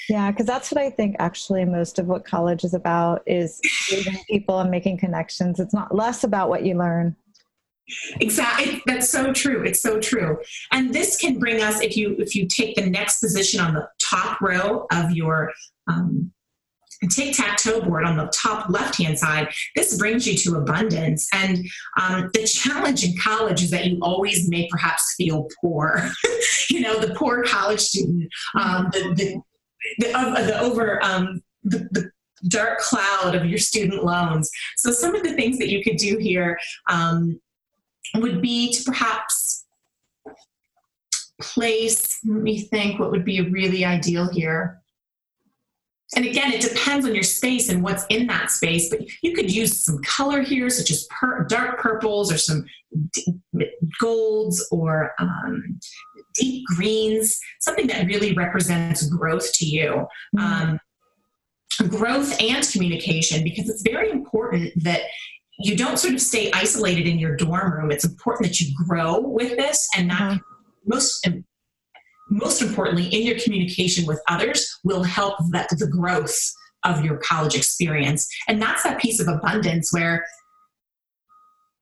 Yeah, 0.08 0.30
because 0.30 0.46
that's 0.46 0.70
what 0.70 0.80
I 0.80 0.90
think 0.90 1.16
actually 1.18 1.64
most 1.64 1.98
of 1.98 2.06
what 2.06 2.24
college 2.24 2.64
is 2.64 2.74
about 2.74 3.22
is 3.26 3.60
meeting 3.90 4.18
people 4.30 4.60
and 4.60 4.70
making 4.70 4.98
connections. 4.98 5.58
It's 5.58 5.74
not 5.74 5.94
less 5.94 6.22
about 6.22 6.48
what 6.48 6.64
you 6.64 6.76
learn. 6.76 7.16
Exactly. 8.20 8.82
That's 8.86 9.10
so 9.10 9.32
true. 9.32 9.62
It's 9.64 9.80
so 9.80 10.00
true. 10.00 10.38
And 10.72 10.92
this 10.92 11.16
can 11.18 11.38
bring 11.38 11.62
us, 11.62 11.80
if 11.80 11.96
you 11.96 12.16
if 12.18 12.34
you 12.34 12.46
take 12.46 12.74
the 12.74 12.88
next 12.88 13.20
position 13.20 13.60
on 13.60 13.74
the 13.74 13.88
top 14.10 14.40
row 14.40 14.86
of 14.92 15.12
your 15.12 15.52
um, 15.86 16.32
tic-tac-toe 17.10 17.82
board 17.82 18.04
on 18.04 18.16
the 18.16 18.26
top 18.28 18.70
left-hand 18.70 19.18
side 19.18 19.48
this 19.74 19.98
brings 19.98 20.26
you 20.26 20.36
to 20.36 20.56
abundance 20.56 21.28
and 21.34 21.66
um, 22.00 22.30
the 22.32 22.44
challenge 22.46 23.04
in 23.04 23.14
college 23.22 23.62
is 23.62 23.70
that 23.70 23.86
you 23.86 23.98
always 24.00 24.48
may 24.48 24.66
perhaps 24.70 25.14
feel 25.16 25.46
poor 25.60 26.10
you 26.70 26.80
know 26.80 26.98
the 26.98 27.14
poor 27.14 27.42
college 27.44 27.80
student 27.80 28.28
um, 28.54 28.88
the, 28.92 29.14
the, 29.14 29.42
the, 29.98 30.18
uh, 30.18 30.46
the 30.46 30.58
over 30.58 31.02
um, 31.04 31.42
the, 31.64 31.86
the 31.92 32.10
dark 32.48 32.78
cloud 32.78 33.34
of 33.34 33.44
your 33.44 33.58
student 33.58 34.04
loans 34.04 34.50
so 34.76 34.90
some 34.90 35.14
of 35.14 35.22
the 35.22 35.34
things 35.34 35.58
that 35.58 35.68
you 35.68 35.82
could 35.82 35.96
do 35.96 36.16
here 36.16 36.58
um, 36.90 37.38
would 38.14 38.40
be 38.40 38.72
to 38.72 38.82
perhaps 38.84 39.64
place 41.40 42.18
let 42.25 42.42
me 42.42 42.60
think 42.60 42.98
what 42.98 43.10
would 43.10 43.25
be 43.25 43.40
really 43.42 43.84
ideal 43.84 44.30
here 44.32 44.80
and 46.14 46.25
again, 46.25 46.52
it 46.52 46.60
depends 46.60 47.04
on 47.04 47.14
your 47.14 47.25
space 47.25 47.68
and 47.68 47.82
what's 47.82 48.06
in 48.10 48.28
that 48.28 48.52
space, 48.52 48.88
but 48.88 49.00
you 49.22 49.34
could 49.34 49.52
use 49.52 49.84
some 49.84 50.00
color 50.04 50.40
here, 50.40 50.70
such 50.70 50.90
as 50.90 51.06
per- 51.10 51.44
dark 51.46 51.80
purples 51.80 52.32
or 52.32 52.38
some 52.38 52.64
d- 53.12 53.40
golds 54.00 54.64
or 54.70 55.12
um, 55.18 55.80
deep 56.34 56.64
greens, 56.76 57.36
something 57.60 57.88
that 57.88 58.06
really 58.06 58.34
represents 58.34 59.08
growth 59.08 59.52
to 59.54 59.66
you. 59.66 60.06
Mm-hmm. 60.36 60.38
Um, 60.38 60.80
growth 61.88 62.40
and 62.40 62.66
communication, 62.70 63.42
because 63.42 63.68
it's 63.68 63.82
very 63.82 64.10
important 64.10 64.72
that 64.84 65.00
you 65.58 65.76
don't 65.76 65.98
sort 65.98 66.14
of 66.14 66.20
stay 66.20 66.50
isolated 66.52 67.06
in 67.06 67.18
your 67.18 67.36
dorm 67.36 67.72
room. 67.72 67.90
It's 67.90 68.04
important 68.04 68.48
that 68.48 68.60
you 68.60 68.75
grow 68.86 69.20
with 69.20 69.56
this 69.56 69.88
and 69.96 70.08
not 70.08 70.20
mm-hmm. 70.20 70.36
most 70.84 71.26
most 72.28 72.60
importantly, 72.60 73.06
in 73.06 73.25
your 73.25 73.38
communication 73.38 74.04
with 74.04 74.20
others 74.28 74.78
will 74.84 75.04
help 75.04 75.36
that, 75.50 75.68
the 75.70 75.86
growth 75.86 76.36
of 76.84 77.04
your 77.04 77.18
college 77.18 77.54
experience. 77.54 78.28
And 78.48 78.60
that's 78.60 78.82
that 78.82 79.00
piece 79.00 79.20
of 79.20 79.28
abundance 79.28 79.92
where 79.92 80.26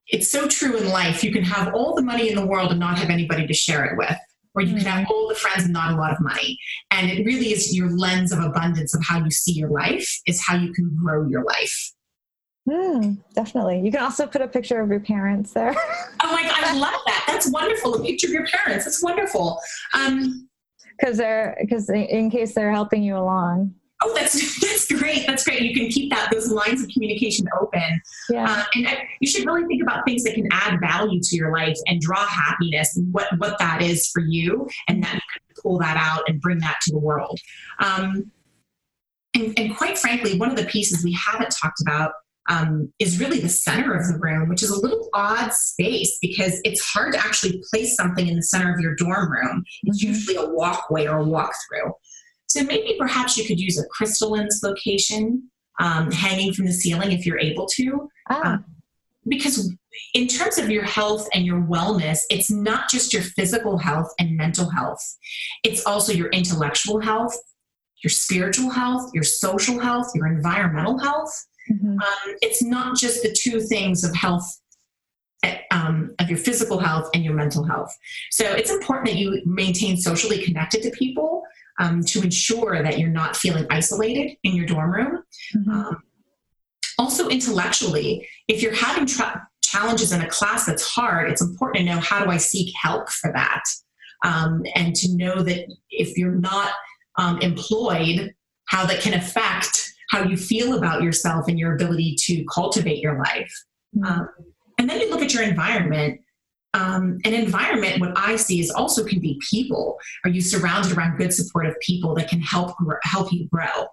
it's 0.07 0.31
so 0.31 0.47
true 0.47 0.77
in 0.77 0.89
life. 0.89 1.23
You 1.23 1.31
can 1.31 1.43
have 1.43 1.73
all 1.73 1.95
the 1.95 2.03
money 2.03 2.29
in 2.29 2.35
the 2.35 2.45
world 2.45 2.71
and 2.71 2.79
not 2.79 2.99
have 2.99 3.09
anybody 3.09 3.47
to 3.47 3.53
share 3.53 3.85
it 3.85 3.97
with. 3.97 4.17
Or 4.53 4.61
you 4.61 4.75
can 4.75 4.85
have 4.85 5.03
mm-hmm. 5.03 5.11
all 5.11 5.27
the 5.27 5.35
friends 5.35 5.63
and 5.63 5.73
not 5.73 5.93
a 5.93 5.97
lot 5.97 6.13
of 6.13 6.21
money. 6.21 6.57
And 6.91 7.09
it 7.09 7.25
really 7.25 7.51
is 7.51 7.75
your 7.75 7.89
lens 7.89 8.31
of 8.31 8.39
abundance 8.39 8.95
of 8.95 9.03
how 9.03 9.23
you 9.23 9.31
see 9.31 9.53
your 9.53 9.69
life, 9.69 10.07
is 10.27 10.45
how 10.45 10.55
you 10.55 10.71
can 10.73 10.95
grow 11.03 11.27
your 11.27 11.43
life. 11.43 11.91
Mm, 12.67 13.21
definitely. 13.33 13.81
You 13.81 13.91
can 13.91 14.01
also 14.01 14.25
put 14.25 14.41
a 14.41 14.47
picture 14.47 14.81
of 14.81 14.89
your 14.89 14.99
parents 14.99 15.53
there. 15.53 15.75
oh 16.23 16.31
my 16.31 16.41
God, 16.43 16.63
I 16.63 16.73
love 16.77 16.99
that. 17.05 17.25
That's 17.27 17.49
wonderful. 17.49 17.95
A 17.95 18.03
picture 18.03 18.27
of 18.27 18.33
your 18.33 18.47
parents. 18.47 18.85
That's 18.85 19.03
wonderful. 19.03 19.59
Um, 19.93 20.49
because 20.97 21.17
they're 21.17 21.57
because 21.59 21.89
in 21.89 22.31
case 22.31 22.53
they're 22.53 22.71
helping 22.71 23.03
you 23.03 23.17
along. 23.17 23.73
Oh, 24.03 24.13
that's 24.15 24.59
that's 24.61 24.91
great. 24.91 25.27
That's 25.27 25.43
great. 25.43 25.61
You 25.61 25.75
can 25.75 25.89
keep 25.89 26.09
that 26.11 26.29
those 26.31 26.49
lines 26.49 26.81
of 26.81 26.89
communication 26.89 27.45
open. 27.59 28.01
Yeah. 28.29 28.49
Uh, 28.49 28.63
and 28.75 28.87
I, 28.87 29.07
you 29.19 29.27
should 29.27 29.45
really 29.45 29.65
think 29.65 29.83
about 29.83 30.05
things 30.05 30.23
that 30.23 30.33
can 30.33 30.47
add 30.51 30.79
value 30.79 31.19
to 31.21 31.35
your 31.35 31.51
life 31.51 31.77
and 31.87 32.01
draw 32.01 32.25
happiness 32.25 32.97
and 32.97 33.13
what 33.13 33.27
what 33.37 33.59
that 33.59 33.81
is 33.81 34.09
for 34.09 34.21
you, 34.21 34.67
and 34.87 35.03
then 35.03 35.19
pull 35.61 35.77
that 35.79 35.97
out 35.97 36.23
and 36.27 36.41
bring 36.41 36.59
that 36.59 36.77
to 36.83 36.91
the 36.91 36.99
world. 36.99 37.39
Um, 37.79 38.31
and, 39.35 39.57
and 39.59 39.75
quite 39.75 39.97
frankly, 39.97 40.37
one 40.39 40.49
of 40.49 40.55
the 40.55 40.65
pieces 40.65 41.03
we 41.03 41.13
haven't 41.13 41.51
talked 41.51 41.81
about 41.81 42.13
um, 42.47 42.91
is 42.99 43.19
really 43.19 43.39
the 43.39 43.49
center 43.49 43.93
of 43.93 44.07
the 44.07 44.19
room, 44.19 44.49
which 44.49 44.63
is 44.63 44.69
a 44.69 44.79
little 44.79 45.09
odd 45.13 45.51
space 45.51 46.17
because 46.21 46.59
it's 46.63 46.83
hard 46.83 47.13
to 47.13 47.19
actually 47.19 47.63
place 47.71 47.95
something 47.95 48.27
in 48.27 48.35
the 48.35 48.43
center 48.43 48.73
of 48.73 48.79
your 48.79 48.95
dorm 48.95 49.31
room. 49.31 49.63
It's 49.83 50.03
mm-hmm. 50.03 50.13
usually 50.13 50.35
a 50.35 50.49
walkway 50.49 51.07
or 51.07 51.19
a 51.19 51.25
walkthrough. 51.25 51.91
So 52.47 52.63
maybe 52.63 52.95
perhaps 52.99 53.37
you 53.37 53.45
could 53.45 53.59
use 53.59 53.79
a 53.79 53.85
crystal 53.87 54.35
in 54.35 54.45
this 54.45 54.61
location, 54.63 55.49
um, 55.79 56.11
hanging 56.11 56.53
from 56.53 56.65
the 56.65 56.71
ceiling 56.71 57.11
if 57.11 57.25
you're 57.25 57.39
able 57.39 57.65
to. 57.67 58.09
Ah. 58.29 58.53
Um, 58.53 58.65
because 59.27 59.73
in 60.13 60.27
terms 60.27 60.57
of 60.57 60.69
your 60.69 60.83
health 60.83 61.27
and 61.33 61.45
your 61.45 61.61
wellness, 61.61 62.19
it's 62.29 62.51
not 62.51 62.89
just 62.89 63.11
your 63.11 63.23
physical 63.23 63.77
health 63.77 64.13
and 64.19 64.37
mental 64.37 64.69
health, 64.69 65.01
it's 65.63 65.83
also 65.85 66.13
your 66.13 66.29
intellectual 66.29 67.01
health, 67.01 67.35
your 68.03 68.11
spiritual 68.11 68.69
health, 68.69 69.09
your 69.13 69.23
social 69.23 69.79
health, 69.79 70.11
your 70.13 70.27
environmental 70.27 70.99
health. 70.99 71.33
Mm-hmm. 71.71 71.99
Um, 71.99 72.35
it's 72.41 72.61
not 72.61 72.97
just 72.97 73.23
the 73.23 73.31
two 73.31 73.59
things 73.59 74.03
of 74.03 74.15
health, 74.15 74.61
um, 75.71 76.15
of 76.19 76.29
your 76.29 76.37
physical 76.37 76.79
health 76.79 77.09
and 77.13 77.23
your 77.23 77.33
mental 77.33 77.63
health. 77.63 77.95
So 78.31 78.45
it's 78.45 78.71
important 78.71 79.07
that 79.07 79.17
you 79.17 79.41
maintain 79.45 79.97
socially 79.97 80.43
connected 80.43 80.81
to 80.83 80.91
people 80.91 81.43
um, 81.79 82.03
to 82.05 82.21
ensure 82.21 82.81
that 82.81 82.99
you're 82.99 83.09
not 83.09 83.35
feeling 83.35 83.65
isolated 83.69 84.37
in 84.43 84.55
your 84.55 84.65
dorm 84.65 84.91
room. 84.91 85.23
Mm-hmm. 85.55 85.69
Um, 85.69 85.97
also, 86.97 87.27
intellectually, 87.27 88.27
if 88.47 88.61
you're 88.61 88.73
having 88.73 89.05
tra- 89.05 89.47
challenges 89.61 90.11
in 90.13 90.21
a 90.21 90.29
class 90.29 90.65
that's 90.65 90.87
hard, 90.87 91.29
it's 91.29 91.41
important 91.41 91.85
to 91.85 91.93
know 91.93 91.99
how 91.99 92.23
do 92.23 92.31
I 92.31 92.37
seek 92.37 92.73
help 92.81 93.09
for 93.09 93.31
that. 93.33 93.63
Um, 94.23 94.63
and 94.75 94.95
to 94.95 95.15
know 95.15 95.43
that 95.43 95.67
if 95.89 96.17
you're 96.17 96.35
not 96.35 96.71
um, 97.17 97.39
employed, 97.41 98.33
how 98.67 98.85
that 98.85 99.01
can 99.01 99.13
affect 99.13 99.84
how 100.09 100.23
you 100.23 100.37
feel 100.37 100.77
about 100.77 101.03
yourself 101.03 101.45
and 101.47 101.59
your 101.59 101.75
ability 101.75 102.15
to 102.19 102.43
cultivate 102.53 102.99
your 102.99 103.17
life. 103.17 103.53
Mm-hmm. 103.95 104.05
Um, 104.05 104.29
and 104.77 104.89
then 104.89 104.99
you 104.99 105.09
look 105.09 105.21
at 105.21 105.33
your 105.33 105.43
environment. 105.43 106.21
Um, 106.73 107.19
an 107.23 107.33
environment, 107.33 108.01
what 108.01 108.11
I 108.17 108.35
see 108.35 108.59
is 108.59 108.69
also 108.69 109.05
can 109.05 109.19
be 109.19 109.39
people. 109.49 109.97
Are 110.25 110.29
you 110.29 110.41
surrounded 110.41 110.91
around 110.97 111.17
good, 111.17 111.33
supportive 111.33 111.75
people 111.79 112.13
that 112.15 112.27
can 112.27 112.41
help 112.41 112.75
help 113.03 113.31
you 113.31 113.47
grow? 113.47 113.87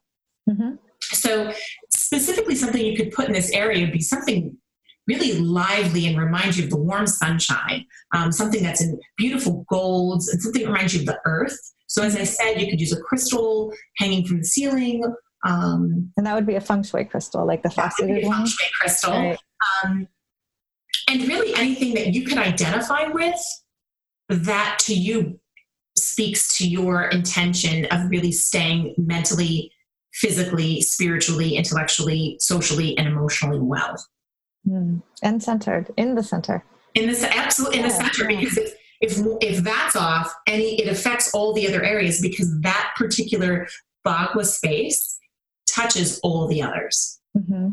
Mm-hmm. 0.50 0.74
So, 1.00 1.52
specifically, 1.90 2.56
something 2.56 2.84
you 2.84 2.96
could 2.96 3.12
put 3.12 3.26
in 3.26 3.32
this 3.32 3.52
area 3.52 3.84
would 3.84 3.92
be 3.92 4.00
something 4.00 4.56
really 5.06 5.38
lively 5.38 6.06
and 6.06 6.18
remind 6.18 6.56
you 6.56 6.64
of 6.64 6.70
the 6.70 6.76
warm 6.76 7.06
sunshine, 7.06 7.84
um, 8.14 8.32
something 8.32 8.62
that's 8.62 8.80
in 8.80 8.98
beautiful 9.16 9.64
golds, 9.68 10.28
and 10.28 10.40
something 10.40 10.62
that 10.62 10.68
reminds 10.68 10.94
you 10.94 11.00
of 11.00 11.06
the 11.06 11.20
earth. 11.24 11.56
So, 11.86 12.02
as 12.02 12.16
I 12.16 12.24
said, 12.24 12.60
you 12.60 12.68
could 12.68 12.80
use 12.80 12.92
a 12.92 13.00
crystal 13.00 13.72
hanging 13.98 14.26
from 14.26 14.38
the 14.38 14.44
ceiling 14.44 15.04
um, 15.44 16.12
and 16.16 16.26
that 16.26 16.34
would 16.34 16.46
be 16.46 16.54
a 16.54 16.60
feng 16.60 16.82
shui 16.82 17.04
crystal, 17.04 17.46
like 17.46 17.62
the 17.62 17.70
faceted 17.70 18.24
one. 18.24 18.38
Feng 18.38 18.46
shui 18.46 18.66
crystal. 18.80 19.12
Right. 19.12 19.38
Um, 19.84 20.08
and 21.08 21.26
really 21.26 21.54
anything 21.54 21.94
that 21.94 22.14
you 22.14 22.24
can 22.24 22.38
identify 22.38 23.08
with 23.08 23.40
that 24.28 24.78
to 24.80 24.94
you 24.94 25.40
speaks 25.96 26.56
to 26.58 26.68
your 26.68 27.04
intention 27.04 27.86
of 27.86 28.08
really 28.08 28.32
staying 28.32 28.94
mentally, 28.96 29.72
physically, 30.14 30.80
spiritually, 30.80 31.56
intellectually, 31.56 32.36
socially, 32.38 32.96
and 32.96 33.08
emotionally 33.08 33.60
well. 33.60 33.96
Mm. 34.66 35.02
And 35.22 35.42
centered 35.42 35.92
in 35.96 36.14
the 36.14 36.22
center. 36.22 36.64
In 36.94 37.08
this 37.08 37.24
absolutely 37.24 37.78
in 37.78 37.84
the 37.86 37.90
center 37.90 38.28
because 38.28 38.58
if, 38.58 38.74
if 39.00 39.18
if 39.40 39.64
that's 39.64 39.96
off, 39.96 40.32
any 40.46 40.80
it 40.80 40.88
affects 40.88 41.34
all 41.34 41.52
the 41.52 41.66
other 41.66 41.82
areas 41.82 42.20
because 42.20 42.60
that 42.60 42.92
particular 42.96 43.66
bagua 44.06 44.44
space 44.44 45.11
touches 45.74 46.20
all 46.22 46.46
the 46.46 46.62
others. 46.62 47.20
Mm-hmm. 47.36 47.70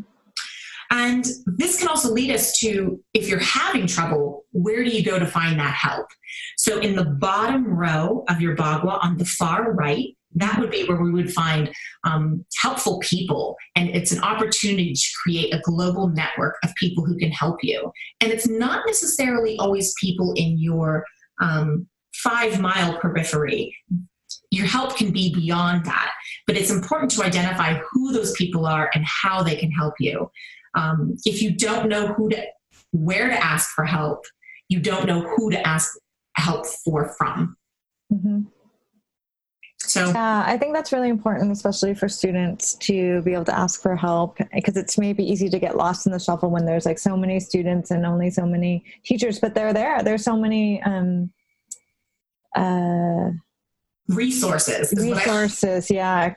And 0.92 1.24
this 1.46 1.78
can 1.78 1.88
also 1.88 2.10
lead 2.10 2.32
us 2.32 2.58
to 2.58 3.00
if 3.14 3.28
you're 3.28 3.38
having 3.38 3.86
trouble, 3.86 4.44
where 4.52 4.82
do 4.82 4.90
you 4.90 5.04
go 5.04 5.20
to 5.20 5.26
find 5.26 5.58
that 5.60 5.74
help? 5.74 6.08
So, 6.56 6.80
in 6.80 6.96
the 6.96 7.04
bottom 7.04 7.64
row 7.64 8.24
of 8.28 8.40
your 8.40 8.56
Bagua 8.56 8.98
on 9.02 9.16
the 9.16 9.24
far 9.24 9.72
right, 9.72 10.08
that 10.34 10.58
would 10.58 10.70
be 10.70 10.84
where 10.84 11.00
we 11.00 11.12
would 11.12 11.32
find 11.32 11.70
um, 12.04 12.44
helpful 12.60 12.98
people. 13.00 13.56
And 13.76 13.90
it's 13.90 14.12
an 14.12 14.22
opportunity 14.22 14.94
to 14.94 15.08
create 15.22 15.54
a 15.54 15.60
global 15.60 16.08
network 16.08 16.56
of 16.64 16.74
people 16.74 17.04
who 17.04 17.16
can 17.16 17.30
help 17.30 17.58
you. 17.62 17.92
And 18.20 18.32
it's 18.32 18.48
not 18.48 18.84
necessarily 18.86 19.56
always 19.58 19.94
people 20.00 20.32
in 20.36 20.58
your 20.58 21.04
um, 21.40 21.86
five 22.14 22.60
mile 22.60 22.98
periphery 22.98 23.74
your 24.50 24.66
help 24.66 24.96
can 24.96 25.12
be 25.12 25.32
beyond 25.34 25.84
that 25.84 26.10
but 26.46 26.56
it's 26.56 26.70
important 26.70 27.10
to 27.12 27.22
identify 27.22 27.74
who 27.74 28.12
those 28.12 28.32
people 28.32 28.66
are 28.66 28.90
and 28.94 29.04
how 29.04 29.40
they 29.40 29.54
can 29.54 29.70
help 29.70 29.94
you. 30.00 30.28
Um, 30.74 31.16
if 31.24 31.40
you 31.42 31.52
don't 31.52 31.88
know 31.88 32.08
who 32.08 32.28
to 32.30 32.44
where 32.90 33.28
to 33.28 33.44
ask 33.44 33.70
for 33.70 33.84
help 33.84 34.24
you 34.68 34.80
don't 34.80 35.06
know 35.06 35.20
who 35.20 35.50
to 35.50 35.66
ask 35.66 35.96
help 36.34 36.66
for 36.66 37.14
from. 37.16 37.56
Mm-hmm. 38.12 38.40
so 39.78 40.08
yeah 40.08 40.42
i 40.44 40.58
think 40.58 40.74
that's 40.74 40.92
really 40.92 41.08
important 41.08 41.52
especially 41.52 41.94
for 41.94 42.08
students 42.08 42.74
to 42.74 43.22
be 43.22 43.32
able 43.32 43.44
to 43.44 43.56
ask 43.56 43.80
for 43.80 43.94
help 43.94 44.38
because 44.52 44.76
it's 44.76 44.98
maybe 44.98 45.22
easy 45.22 45.48
to 45.48 45.60
get 45.60 45.76
lost 45.76 46.06
in 46.06 46.12
the 46.12 46.18
shuffle 46.18 46.50
when 46.50 46.66
there's 46.66 46.86
like 46.86 46.98
so 46.98 47.16
many 47.16 47.38
students 47.38 47.92
and 47.92 48.04
only 48.04 48.28
so 48.28 48.44
many 48.44 48.84
teachers 49.04 49.38
but 49.38 49.54
they're 49.54 49.72
there. 49.72 50.02
There's 50.02 50.24
so 50.24 50.36
many 50.36 50.82
um 50.82 51.32
uh 52.56 53.30
resources 54.14 54.92
resources 54.96 55.90
yeah 55.90 56.34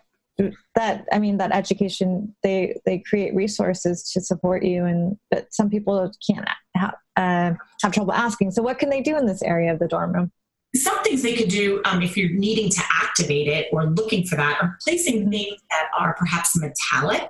that 0.75 1.05
i 1.11 1.19
mean 1.19 1.37
that 1.37 1.51
education 1.51 2.35
they 2.43 2.79
they 2.85 2.97
create 2.99 3.33
resources 3.35 4.11
to 4.11 4.19
support 4.19 4.63
you 4.63 4.85
and 4.85 5.17
but 5.29 5.53
some 5.53 5.69
people 5.69 6.11
can't 6.27 6.47
have, 6.75 6.95
uh, 7.17 7.53
have 7.81 7.91
trouble 7.91 8.13
asking 8.13 8.49
so 8.49 8.61
what 8.61 8.79
can 8.79 8.89
they 8.89 9.01
do 9.01 9.15
in 9.17 9.25
this 9.25 9.43
area 9.43 9.71
of 9.71 9.79
the 9.79 9.87
dorm 9.87 10.11
room 10.13 10.31
some 10.75 11.03
things 11.03 11.21
they 11.21 11.35
could 11.35 11.49
do 11.49 11.81
um, 11.85 12.01
if 12.01 12.17
you're 12.17 12.31
needing 12.31 12.69
to 12.69 12.81
activate 12.91 13.47
it 13.47 13.67
or 13.71 13.85
looking 13.85 14.25
for 14.25 14.35
that 14.35 14.57
are 14.61 14.77
placing 14.83 15.29
things 15.29 15.61
that 15.69 15.87
are 15.97 16.15
perhaps 16.15 16.57
metallic, 16.57 17.29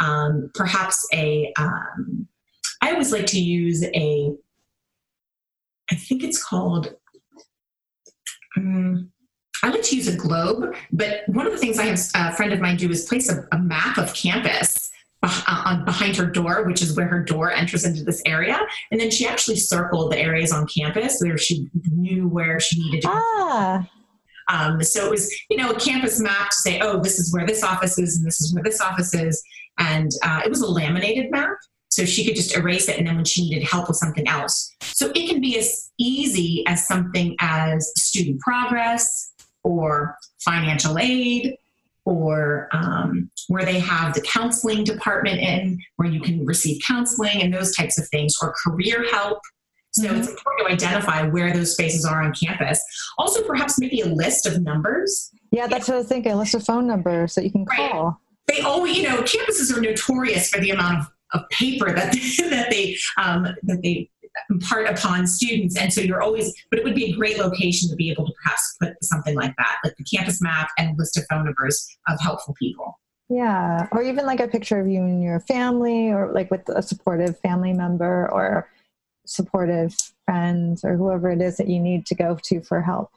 um, 0.00 0.50
perhaps 0.54 1.06
a. 1.12 1.52
Um, 1.58 2.28
I 2.82 2.92
always 2.92 3.12
like 3.12 3.26
to 3.26 3.40
use 3.40 3.82
a. 3.82 4.32
I 5.90 5.94
think 5.96 6.22
it's 6.22 6.42
called. 6.42 6.94
Um, 8.56 9.10
I 9.62 9.70
like 9.70 9.82
to 9.82 9.96
use 9.96 10.08
a 10.08 10.16
globe, 10.16 10.74
but 10.92 11.22
one 11.28 11.46
of 11.46 11.52
the 11.52 11.58
things 11.58 11.78
I 11.78 11.84
have 11.86 11.98
a 12.14 12.36
friend 12.36 12.52
of 12.52 12.60
mine 12.60 12.76
do 12.76 12.90
is 12.90 13.04
place 13.04 13.30
a, 13.30 13.46
a 13.52 13.58
map 13.58 13.98
of 13.98 14.12
campus 14.14 14.90
uh, 15.22 15.62
on 15.64 15.84
behind 15.84 16.16
her 16.16 16.26
door, 16.26 16.64
which 16.64 16.82
is 16.82 16.96
where 16.96 17.06
her 17.06 17.22
door 17.22 17.50
enters 17.50 17.84
into 17.84 18.04
this 18.04 18.22
area. 18.26 18.58
And 18.90 19.00
then 19.00 19.10
she 19.10 19.26
actually 19.26 19.56
circled 19.56 20.12
the 20.12 20.18
areas 20.18 20.52
on 20.52 20.66
campus 20.66 21.20
where 21.20 21.38
she 21.38 21.68
knew 21.90 22.28
where 22.28 22.60
she 22.60 22.80
needed 22.82 23.02
to. 23.02 23.08
Ah. 23.10 23.90
Um, 24.48 24.82
so 24.82 25.06
it 25.06 25.10
was, 25.10 25.34
you 25.50 25.56
know, 25.56 25.70
a 25.70 25.80
campus 25.80 26.20
map 26.20 26.50
to 26.50 26.56
say, 26.56 26.80
oh, 26.80 27.00
this 27.00 27.18
is 27.18 27.32
where 27.34 27.46
this 27.46 27.64
office 27.64 27.98
is, 27.98 28.16
and 28.16 28.26
this 28.26 28.40
is 28.40 28.54
where 28.54 28.62
this 28.62 28.80
office 28.80 29.12
is, 29.14 29.42
and 29.78 30.10
uh, 30.22 30.42
it 30.44 30.48
was 30.48 30.60
a 30.60 30.70
laminated 30.70 31.32
map, 31.32 31.56
so 31.88 32.04
she 32.04 32.24
could 32.24 32.36
just 32.36 32.56
erase 32.56 32.88
it, 32.88 32.96
and 32.96 33.08
then 33.08 33.16
when 33.16 33.24
she 33.24 33.42
needed 33.42 33.64
help 33.64 33.88
with 33.88 33.96
something 33.96 34.28
else, 34.28 34.72
so 34.82 35.10
it 35.16 35.28
can 35.28 35.40
be 35.40 35.58
as 35.58 35.90
easy 35.98 36.62
as 36.68 36.86
something 36.86 37.34
as 37.40 37.92
student 37.96 38.40
progress 38.40 39.25
or 39.66 40.16
financial 40.44 40.98
aid 40.98 41.56
or 42.04 42.68
um, 42.72 43.28
where 43.48 43.64
they 43.64 43.80
have 43.80 44.14
the 44.14 44.20
counseling 44.20 44.84
department 44.84 45.40
in 45.40 45.78
where 45.96 46.08
you 46.08 46.20
can 46.20 46.46
receive 46.46 46.80
counseling 46.86 47.42
and 47.42 47.52
those 47.52 47.74
types 47.74 47.98
of 47.98 48.08
things 48.08 48.34
or 48.40 48.54
career 48.64 49.04
help 49.10 49.40
so 49.90 50.04
mm-hmm. 50.04 50.16
it's 50.16 50.28
important 50.28 50.68
to 50.68 50.72
identify 50.72 51.26
where 51.26 51.52
those 51.52 51.72
spaces 51.72 52.04
are 52.04 52.22
on 52.22 52.32
campus 52.32 52.80
also 53.18 53.42
perhaps 53.42 53.78
maybe 53.78 54.00
a 54.00 54.06
list 54.06 54.46
of 54.46 54.62
numbers 54.62 55.32
yeah 55.50 55.66
that's 55.66 55.88
what 55.88 55.94
i 55.94 55.98
was 55.98 56.08
thinking 56.08 56.32
a 56.32 56.36
list 56.36 56.54
of 56.54 56.64
phone 56.64 56.86
numbers 56.86 57.34
that 57.34 57.44
you 57.44 57.50
can 57.50 57.66
call 57.66 58.04
right. 58.04 58.14
they 58.46 58.60
always 58.60 58.96
you 58.96 59.02
know 59.02 59.20
campuses 59.22 59.76
are 59.76 59.80
notorious 59.80 60.48
for 60.48 60.60
the 60.60 60.70
amount 60.70 60.98
of, 60.98 61.06
of 61.34 61.48
paper 61.50 61.92
that 61.92 62.12
they, 62.12 62.48
that 62.50 62.70
they 62.70 62.96
um, 63.20 63.48
that 63.64 63.82
they 63.82 64.08
impart 64.50 64.88
upon 64.88 65.26
students. 65.26 65.76
And 65.76 65.92
so 65.92 66.00
you're 66.00 66.22
always, 66.22 66.52
but 66.70 66.78
it 66.78 66.84
would 66.84 66.94
be 66.94 67.12
a 67.12 67.12
great 67.12 67.38
location 67.38 67.88
to 67.90 67.96
be 67.96 68.10
able 68.10 68.26
to 68.26 68.32
perhaps 68.42 68.76
put 68.80 68.94
something 69.02 69.34
like 69.34 69.54
that, 69.56 69.78
like 69.84 69.96
the 69.96 70.04
campus 70.04 70.40
map 70.40 70.70
and 70.78 70.90
a 70.90 70.94
list 70.98 71.16
of 71.16 71.24
phone 71.30 71.44
numbers 71.44 71.86
of 72.08 72.20
helpful 72.20 72.54
people. 72.58 72.98
Yeah. 73.28 73.88
Or 73.92 74.02
even 74.02 74.24
like 74.26 74.40
a 74.40 74.48
picture 74.48 74.78
of 74.78 74.86
you 74.86 75.00
and 75.00 75.22
your 75.22 75.40
family, 75.40 76.10
or 76.10 76.32
like 76.32 76.50
with 76.50 76.68
a 76.68 76.82
supportive 76.82 77.38
family 77.40 77.72
member 77.72 78.30
or 78.30 78.68
supportive 79.26 79.96
friends 80.24 80.84
or 80.84 80.96
whoever 80.96 81.30
it 81.30 81.40
is 81.40 81.56
that 81.56 81.68
you 81.68 81.80
need 81.80 82.06
to 82.06 82.14
go 82.14 82.38
to 82.44 82.60
for 82.60 82.80
help. 82.80 83.10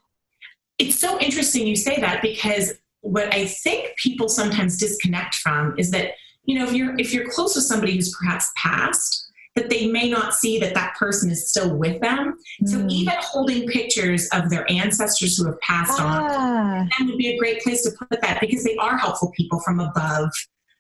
It's 0.80 1.00
so 1.00 1.20
interesting 1.20 1.68
you 1.68 1.76
say 1.76 2.00
that 2.00 2.22
because 2.22 2.74
what 3.02 3.34
I 3.34 3.46
think 3.46 3.96
people 3.98 4.30
sometimes 4.30 4.78
disconnect 4.78 5.36
from 5.36 5.76
is 5.78 5.92
that, 5.92 6.14
you 6.46 6.58
know, 6.58 6.66
if 6.66 6.74
you're 6.74 6.98
if 6.98 7.14
you're 7.14 7.30
close 7.30 7.56
with 7.56 7.66
somebody 7.66 7.96
who's 7.96 8.16
perhaps 8.16 8.52
passed, 8.56 9.29
that 9.56 9.70
they 9.70 9.88
may 9.88 10.10
not 10.10 10.34
see 10.34 10.60
that 10.60 10.74
that 10.74 10.96
person 10.96 11.32
is 11.32 11.50
still 11.50 11.76
with 11.76 12.00
them. 12.02 12.38
Mm. 12.64 12.70
So 12.70 12.88
even 12.88 13.14
holding 13.20 13.68
pictures 13.68 14.28
of 14.32 14.50
their 14.50 14.70
ancestors 14.72 15.38
who 15.38 15.48
have 15.48 15.60
passed 15.62 16.00
ah. 16.00 16.80
on, 16.80 16.90
that 16.90 17.06
would 17.06 17.18
be 17.18 17.30
a 17.30 17.38
great 17.38 17.62
place 17.62 17.84
to 17.84 17.92
put 17.92 18.22
that 18.22 18.40
because 18.42 18.64
they 18.64 18.76
are 18.78 18.98
helpful 18.98 19.32
people 19.36 19.60
from 19.60 19.80
above 19.80 20.30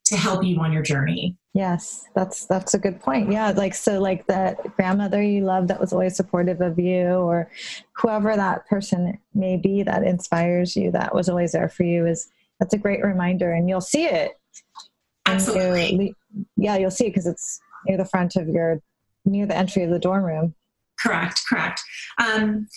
to 0.06 0.18
help 0.18 0.44
you 0.44 0.60
on 0.60 0.74
your 0.74 0.82
journey. 0.82 1.38
Yes, 1.54 2.06
that's 2.16 2.46
that's 2.46 2.74
a 2.74 2.80
good 2.80 3.00
point. 3.00 3.32
Yeah, 3.32 3.52
like 3.52 3.76
so 3.76 4.00
like 4.00 4.26
that 4.28 4.76
grandmother 4.76 5.22
you 5.22 5.44
love 5.44 5.68
that 5.68 5.80
was 5.80 5.94
always 5.94 6.16
supportive 6.16 6.62
of 6.62 6.80
you 6.80 7.06
or 7.06 7.50
whoever 7.94 8.36
that 8.36 8.68
person 8.68 9.20
may 9.34 9.58
be 9.58 9.84
that 9.84 10.04
inspires 10.04 10.76
you 10.76 10.92
that 10.92 11.14
was 11.14 11.30
always 11.30 11.52
there 11.52 11.70
for 11.70 11.84
you 11.84 12.08
is 12.08 12.30
that's 12.60 12.74
a 12.74 12.78
great 12.78 13.04
reminder 13.04 13.54
and 13.54 13.70
you'll 13.70 13.82
see 13.82 14.06
it. 14.06 14.40
Absolutely. 15.26 16.16
You, 16.34 16.46
yeah, 16.58 16.78
you'll 16.78 16.92
see 16.92 17.06
it 17.06 17.10
because 17.10 17.28
it's 17.28 17.60
near 17.88 17.98
the 17.98 18.06
front 18.06 18.36
of 18.36 18.48
your 18.48 18.82
near 19.26 19.46
the 19.46 19.56
entry 19.56 19.84
of 19.84 19.90
the 19.90 20.00
dorm 20.00 20.24
room. 20.24 20.56
Correct, 21.00 21.42
correct. 21.48 21.82
Um, 22.18 22.68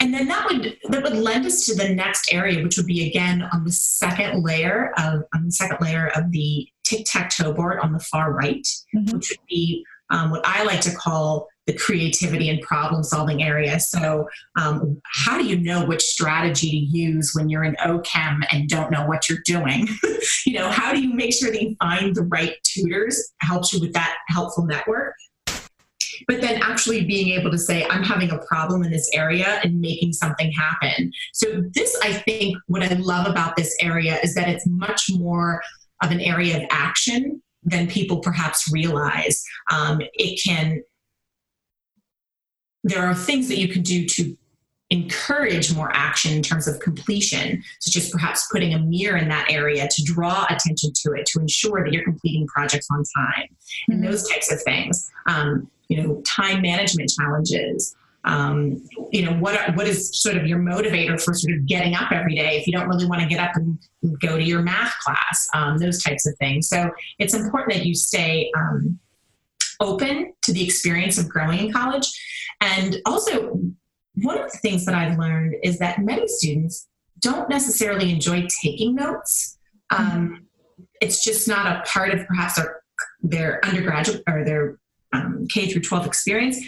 and 0.00 0.12
then 0.12 0.28
that 0.28 0.46
would 0.46 0.76
that 0.90 1.02
would 1.02 1.14
lend 1.16 1.46
us 1.46 1.64
to 1.66 1.74
the 1.74 1.88
next 1.94 2.32
area, 2.32 2.62
which 2.62 2.76
would 2.76 2.86
be 2.86 3.08
again 3.08 3.42
on 3.52 3.64
the 3.64 3.72
second 3.72 4.42
layer 4.44 4.92
of 4.98 5.22
on 5.34 5.46
the 5.46 5.52
second 5.52 5.78
layer 5.80 6.08
of 6.08 6.30
the 6.30 6.68
tic 6.84 7.06
tac 7.06 7.30
toe 7.30 7.52
board 7.52 7.78
on 7.80 7.92
the 7.92 8.00
far 8.00 8.32
right, 8.32 8.66
mm-hmm. 8.94 9.16
which 9.16 9.30
would 9.30 9.46
be 9.48 9.84
um, 10.10 10.30
what 10.30 10.42
I 10.44 10.64
like 10.64 10.80
to 10.82 10.94
call 10.94 11.48
the 11.68 11.74
creativity 11.74 12.48
and 12.48 12.60
problem 12.62 13.04
solving 13.04 13.42
area. 13.42 13.78
So, 13.78 14.26
um, 14.58 15.00
how 15.04 15.36
do 15.36 15.44
you 15.44 15.60
know 15.60 15.84
which 15.84 16.00
strategy 16.02 16.70
to 16.70 16.76
use 16.76 17.32
when 17.34 17.50
you're 17.50 17.62
in 17.62 17.76
OCHEM 17.76 18.40
and 18.50 18.68
don't 18.68 18.90
know 18.90 19.06
what 19.06 19.28
you're 19.28 19.42
doing? 19.44 19.86
you 20.46 20.54
know, 20.54 20.70
how 20.70 20.94
do 20.94 21.00
you 21.00 21.14
make 21.14 21.34
sure 21.34 21.52
that 21.52 21.62
you 21.62 21.76
find 21.78 22.16
the 22.16 22.22
right 22.22 22.54
tutors? 22.64 23.32
Helps 23.42 23.72
you 23.74 23.80
with 23.80 23.92
that 23.92 24.16
helpful 24.28 24.64
network. 24.64 25.14
But 26.26 26.40
then 26.40 26.60
actually 26.62 27.04
being 27.04 27.38
able 27.38 27.50
to 27.50 27.58
say, 27.58 27.86
I'm 27.86 28.02
having 28.02 28.30
a 28.30 28.38
problem 28.38 28.82
in 28.82 28.90
this 28.90 29.08
area 29.12 29.60
and 29.62 29.78
making 29.78 30.14
something 30.14 30.50
happen. 30.50 31.12
So, 31.34 31.64
this, 31.74 31.94
I 32.02 32.14
think, 32.14 32.56
what 32.66 32.82
I 32.82 32.94
love 32.94 33.28
about 33.28 33.56
this 33.56 33.76
area 33.82 34.18
is 34.22 34.34
that 34.36 34.48
it's 34.48 34.66
much 34.66 35.10
more 35.10 35.60
of 36.02 36.12
an 36.12 36.20
area 36.20 36.56
of 36.56 36.62
action 36.70 37.42
than 37.64 37.88
people 37.88 38.20
perhaps 38.20 38.70
realize. 38.72 39.44
Um, 39.70 40.00
it 40.14 40.40
can 40.42 40.82
there 42.88 43.06
are 43.06 43.14
things 43.14 43.48
that 43.48 43.58
you 43.58 43.68
can 43.68 43.82
do 43.82 44.06
to 44.06 44.36
encourage 44.90 45.74
more 45.74 45.90
action 45.92 46.32
in 46.32 46.42
terms 46.42 46.66
of 46.66 46.80
completion, 46.80 47.62
such 47.80 47.96
as 47.96 48.10
perhaps 48.10 48.48
putting 48.50 48.72
a 48.72 48.78
mirror 48.78 49.18
in 49.18 49.28
that 49.28 49.50
area 49.50 49.86
to 49.90 50.02
draw 50.02 50.46
attention 50.48 50.90
to 50.94 51.12
it, 51.12 51.26
to 51.26 51.40
ensure 51.40 51.84
that 51.84 51.92
you're 51.92 52.04
completing 52.04 52.46
projects 52.46 52.88
on 52.90 53.04
time, 53.16 53.44
mm-hmm. 53.44 53.92
and 53.92 54.04
those 54.04 54.28
types 54.28 54.50
of 54.50 54.62
things. 54.62 55.10
Um, 55.26 55.70
you 55.88 56.02
know, 56.02 56.22
time 56.22 56.62
management 56.62 57.10
challenges. 57.10 57.94
Um, 58.24 58.86
you 59.10 59.24
know, 59.24 59.32
what 59.34 59.56
are, 59.56 59.72
what 59.74 59.86
is 59.86 60.20
sort 60.20 60.36
of 60.36 60.46
your 60.46 60.58
motivator 60.58 61.22
for 61.22 61.32
sort 61.32 61.56
of 61.56 61.66
getting 61.66 61.94
up 61.94 62.12
every 62.12 62.34
day 62.34 62.58
if 62.58 62.66
you 62.66 62.72
don't 62.72 62.88
really 62.88 63.06
want 63.06 63.22
to 63.22 63.28
get 63.28 63.40
up 63.40 63.56
and 63.56 63.78
go 64.20 64.36
to 64.36 64.42
your 64.42 64.60
math 64.60 64.98
class? 64.98 65.48
Um, 65.54 65.78
those 65.78 66.02
types 66.02 66.26
of 66.26 66.36
things. 66.38 66.68
So 66.68 66.90
it's 67.18 67.32
important 67.32 67.74
that 67.74 67.86
you 67.86 67.94
stay 67.94 68.50
um, 68.54 68.98
open 69.80 70.34
to 70.42 70.52
the 70.52 70.62
experience 70.62 71.16
of 71.16 71.28
growing 71.28 71.58
in 71.58 71.72
college 71.72 72.10
and 72.60 73.00
also, 73.06 73.60
one 74.22 74.38
of 74.38 74.50
the 74.50 74.58
things 74.58 74.84
that 74.86 74.94
I've 74.94 75.18
learned 75.18 75.56
is 75.62 75.78
that 75.78 76.00
many 76.00 76.26
students 76.26 76.88
don't 77.20 77.48
necessarily 77.48 78.10
enjoy 78.10 78.46
taking 78.62 78.94
notes. 78.94 79.58
Um, 79.90 80.46
it's 81.00 81.22
just 81.22 81.46
not 81.46 81.66
a 81.66 81.88
part 81.88 82.12
of 82.12 82.26
perhaps 82.26 82.56
their, 82.56 82.82
their 83.22 83.64
undergraduate 83.64 84.22
or 84.28 84.44
their 84.44 84.78
um, 85.12 85.46
K 85.48 85.70
through 85.70 85.82
12 85.82 86.06
experience 86.06 86.60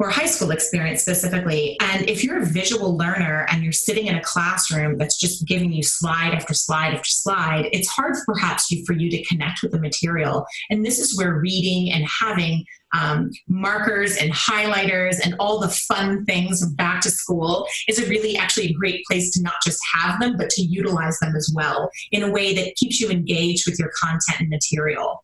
or 0.00 0.08
high 0.08 0.26
school 0.26 0.50
experience 0.50 1.02
specifically. 1.02 1.76
And 1.80 2.08
if 2.08 2.24
you're 2.24 2.40
a 2.40 2.46
visual 2.46 2.96
learner 2.96 3.46
and 3.50 3.62
you're 3.62 3.70
sitting 3.70 4.06
in 4.06 4.16
a 4.16 4.22
classroom 4.22 4.96
that's 4.96 5.18
just 5.18 5.46
giving 5.46 5.72
you 5.72 5.82
slide 5.82 6.32
after 6.32 6.54
slide 6.54 6.94
after 6.94 7.08
slide, 7.08 7.68
it's 7.72 7.88
hard 7.88 8.16
perhaps 8.26 8.74
for 8.86 8.94
you 8.94 9.10
to 9.10 9.22
connect 9.24 9.62
with 9.62 9.72
the 9.72 9.78
material. 9.78 10.46
And 10.70 10.84
this 10.84 10.98
is 10.98 11.18
where 11.18 11.34
reading 11.34 11.92
and 11.92 12.06
having 12.06 12.64
um, 12.92 13.30
markers 13.46 14.16
and 14.16 14.32
highlighters 14.32 15.20
and 15.22 15.36
all 15.38 15.60
the 15.60 15.68
fun 15.68 16.24
things 16.24 16.66
back 16.74 17.02
to 17.02 17.10
school 17.10 17.68
is 17.86 17.98
a 17.98 18.08
really 18.08 18.36
actually 18.36 18.68
a 18.68 18.72
great 18.72 19.04
place 19.04 19.32
to 19.34 19.42
not 19.42 19.54
just 19.64 19.80
have 19.94 20.18
them, 20.18 20.36
but 20.36 20.48
to 20.50 20.62
utilize 20.62 21.18
them 21.18 21.36
as 21.36 21.52
well 21.54 21.90
in 22.10 22.22
a 22.22 22.30
way 22.30 22.54
that 22.54 22.74
keeps 22.76 23.00
you 23.00 23.10
engaged 23.10 23.64
with 23.66 23.78
your 23.78 23.90
content 24.00 24.40
and 24.40 24.48
material. 24.48 25.22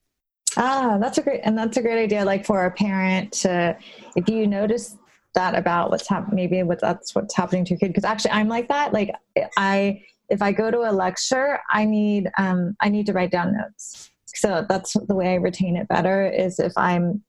Ah, 0.57 0.99
that's 1.01 1.19
a 1.19 1.23
great 1.23 1.41
and 1.45 1.57
that's 1.57 1.77
a 1.77 1.83
great 1.83 2.03
idea. 2.03 2.25
Like 2.25 2.47
for 2.47 2.65
a 2.65 2.71
parent 2.71 3.33
to, 3.33 3.77
if 4.15 4.29
you 4.29 4.47
notice 4.47 4.97
that 5.35 5.55
about 5.55 5.91
what's 5.91 6.09
happening, 6.09 6.37
maybe 6.37 6.63
what 6.63 6.81
that's 6.81 7.15
what's 7.15 7.35
happening 7.37 7.65
to 7.67 7.71
your 7.71 7.79
kid. 7.79 7.89
Because 7.89 8.05
actually, 8.05 8.33
I'm 8.33 8.49
like 8.49 8.69
that. 8.69 8.93
Like 8.93 9.15
I, 9.59 10.03
if 10.29 10.43
I 10.43 10.53
go 10.53 10.71
to 10.71 10.79
a 10.81 10.93
lecture, 10.93 11.61
I 11.71 11.85
need 11.85 12.31
um, 12.39 12.77
I 12.81 12.89
need 12.89 13.07
to 13.07 13.13
write 13.13 13.31
down 13.31 13.53
notes. 13.53 14.11
So 14.27 14.67
that's 14.69 14.95
the 14.95 15.15
way 15.15 15.33
I 15.33 15.37
retain 15.37 15.77
it 15.77 15.89
better. 15.89 16.27
Is 16.27 16.59
if 16.59 16.73
I'm 16.77 17.23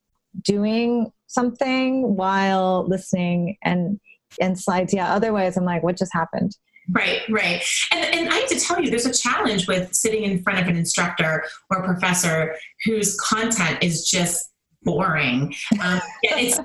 doing 0.43 1.11
something 1.27 2.15
while 2.15 2.85
listening 2.87 3.57
and 3.63 3.99
and 4.39 4.59
slides. 4.59 4.93
Yeah. 4.93 5.13
Otherwise, 5.13 5.57
I'm 5.57 5.65
like, 5.65 5.83
what 5.83 5.97
just 5.97 6.13
happened? 6.13 6.57
Right, 6.89 7.21
right. 7.29 7.61
And, 7.91 8.15
and 8.15 8.29
I 8.29 8.35
have 8.37 8.49
to 8.49 8.59
tell 8.59 8.81
you, 8.81 8.89
there's 8.89 9.05
a 9.05 9.13
challenge 9.13 9.67
with 9.67 9.93
sitting 9.93 10.23
in 10.23 10.41
front 10.41 10.59
of 10.59 10.67
an 10.67 10.77
instructor 10.77 11.43
or 11.69 11.83
professor 11.83 12.55
whose 12.85 13.19
content 13.19 13.83
is 13.83 14.09
just 14.09 14.53
boring. 14.83 15.53
Um, 15.83 15.99
it's, 16.23 16.59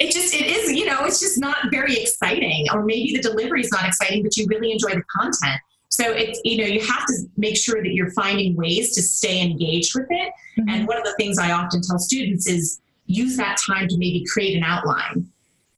it 0.00 0.12
just, 0.12 0.34
it 0.34 0.46
is, 0.46 0.72
you 0.72 0.84
know, 0.84 1.04
it's 1.04 1.20
just 1.20 1.38
not 1.38 1.56
very 1.70 1.96
exciting. 1.96 2.66
Or 2.72 2.84
maybe 2.84 3.12
the 3.14 3.22
delivery 3.22 3.60
is 3.60 3.70
not 3.70 3.86
exciting, 3.86 4.22
but 4.24 4.36
you 4.36 4.46
really 4.48 4.72
enjoy 4.72 4.90
the 4.90 5.04
content. 5.16 5.60
So 5.90 6.10
it's, 6.10 6.40
you 6.44 6.58
know, 6.58 6.64
you 6.64 6.80
have 6.80 7.06
to 7.06 7.14
make 7.36 7.56
sure 7.56 7.82
that 7.82 7.92
you're 7.92 8.10
finding 8.10 8.56
ways 8.56 8.94
to 8.94 9.02
stay 9.02 9.40
engaged 9.42 9.94
with 9.94 10.06
it. 10.10 10.32
Mm-hmm. 10.58 10.68
And 10.68 10.88
one 10.88 10.98
of 10.98 11.04
the 11.04 11.14
things 11.18 11.38
I 11.38 11.52
often 11.52 11.82
tell 11.82 11.98
students 11.98 12.46
is 12.46 12.80
use 13.06 13.36
that 13.36 13.58
time 13.64 13.88
to 13.88 13.96
maybe 13.96 14.24
create 14.30 14.56
an 14.56 14.64
outline 14.64 15.28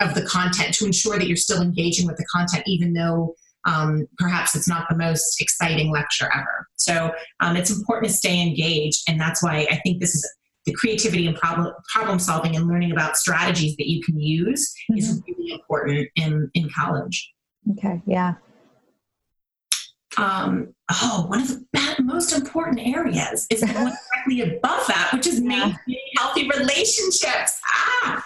of 0.00 0.14
the 0.14 0.22
content 0.22 0.74
to 0.74 0.86
ensure 0.86 1.18
that 1.18 1.28
you're 1.28 1.36
still 1.36 1.60
engaging 1.60 2.06
with 2.06 2.16
the 2.16 2.24
content, 2.24 2.64
even 2.66 2.92
though 2.92 3.36
um, 3.64 4.06
perhaps 4.18 4.54
it's 4.54 4.68
not 4.68 4.88
the 4.88 4.96
most 4.96 5.40
exciting 5.40 5.90
lecture 5.90 6.30
ever. 6.34 6.66
So 6.76 7.12
um, 7.40 7.56
it's 7.56 7.70
important 7.70 8.10
to 8.10 8.16
stay 8.16 8.40
engaged, 8.40 9.02
and 9.08 9.20
that's 9.20 9.42
why 9.42 9.66
I 9.70 9.76
think 9.76 10.00
this 10.00 10.14
is 10.14 10.28
the 10.66 10.72
creativity 10.72 11.26
and 11.26 11.36
problem 11.36 11.72
problem 11.92 12.18
solving 12.18 12.56
and 12.56 12.68
learning 12.68 12.92
about 12.92 13.16
strategies 13.16 13.76
that 13.76 13.88
you 13.88 14.02
can 14.02 14.20
use 14.20 14.72
mm-hmm. 14.90 14.98
is 14.98 15.22
really 15.26 15.52
important 15.52 16.08
in 16.16 16.50
in 16.54 16.68
college. 16.76 17.32
Okay, 17.72 18.00
yeah. 18.06 18.34
Um, 20.16 20.74
oh, 20.90 21.26
one 21.28 21.40
of 21.40 21.48
the 21.48 21.96
most 22.00 22.32
important 22.32 22.80
areas 22.80 23.46
is 23.50 23.60
the 23.60 23.66
one 23.68 23.92
directly 24.26 24.56
above 24.56 24.86
that, 24.88 25.10
which 25.12 25.26
is 25.26 25.40
maintaining 25.40 25.76
healthy 26.18 26.48
relationships. 26.48 27.60
Ah, 27.66 28.24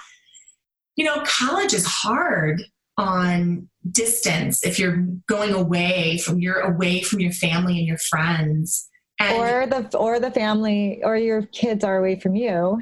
you 0.96 1.04
know, 1.04 1.22
college 1.24 1.74
is 1.74 1.84
hard 1.86 2.62
on 2.96 3.68
distance 3.90 4.64
if 4.64 4.78
you're 4.78 5.06
going 5.26 5.52
away 5.52 6.18
from 6.18 6.38
you're 6.38 6.60
away 6.60 7.02
from 7.02 7.20
your 7.20 7.32
family 7.32 7.78
and 7.78 7.86
your 7.86 7.98
friends 7.98 8.88
and 9.20 9.36
or 9.36 9.66
the 9.66 9.96
or 9.96 10.20
the 10.20 10.30
family 10.30 11.00
or 11.02 11.16
your 11.16 11.42
kids 11.46 11.84
are 11.84 11.98
away 11.98 12.18
from 12.18 12.34
you 12.34 12.80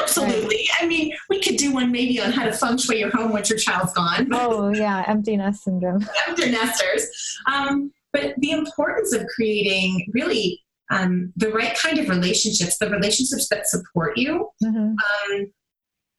absolutely 0.00 0.56
right. 0.56 0.68
i 0.80 0.86
mean 0.86 1.12
we 1.28 1.40
could 1.40 1.56
do 1.56 1.72
one 1.72 1.90
maybe 1.90 2.20
on 2.20 2.32
how 2.32 2.44
to 2.44 2.52
feng 2.52 2.78
shui 2.78 3.00
your 3.00 3.10
home 3.10 3.32
once 3.32 3.50
your 3.50 3.58
child's 3.58 3.92
gone 3.92 4.28
oh 4.32 4.72
yeah 4.72 5.04
empty 5.08 5.36
nest 5.36 5.64
syndrome 5.64 6.04
empty 6.28 6.50
nesters 6.50 7.06
um, 7.52 7.92
but 8.12 8.34
the 8.38 8.52
importance 8.52 9.12
of 9.12 9.26
creating 9.34 10.06
really 10.14 10.62
um, 10.90 11.32
the 11.36 11.50
right 11.50 11.76
kind 11.76 11.98
of 11.98 12.08
relationships 12.08 12.78
the 12.78 12.88
relationships 12.88 13.48
that 13.48 13.66
support 13.66 14.16
you 14.16 14.48
mm-hmm. 14.62 14.94
um, 14.94 15.52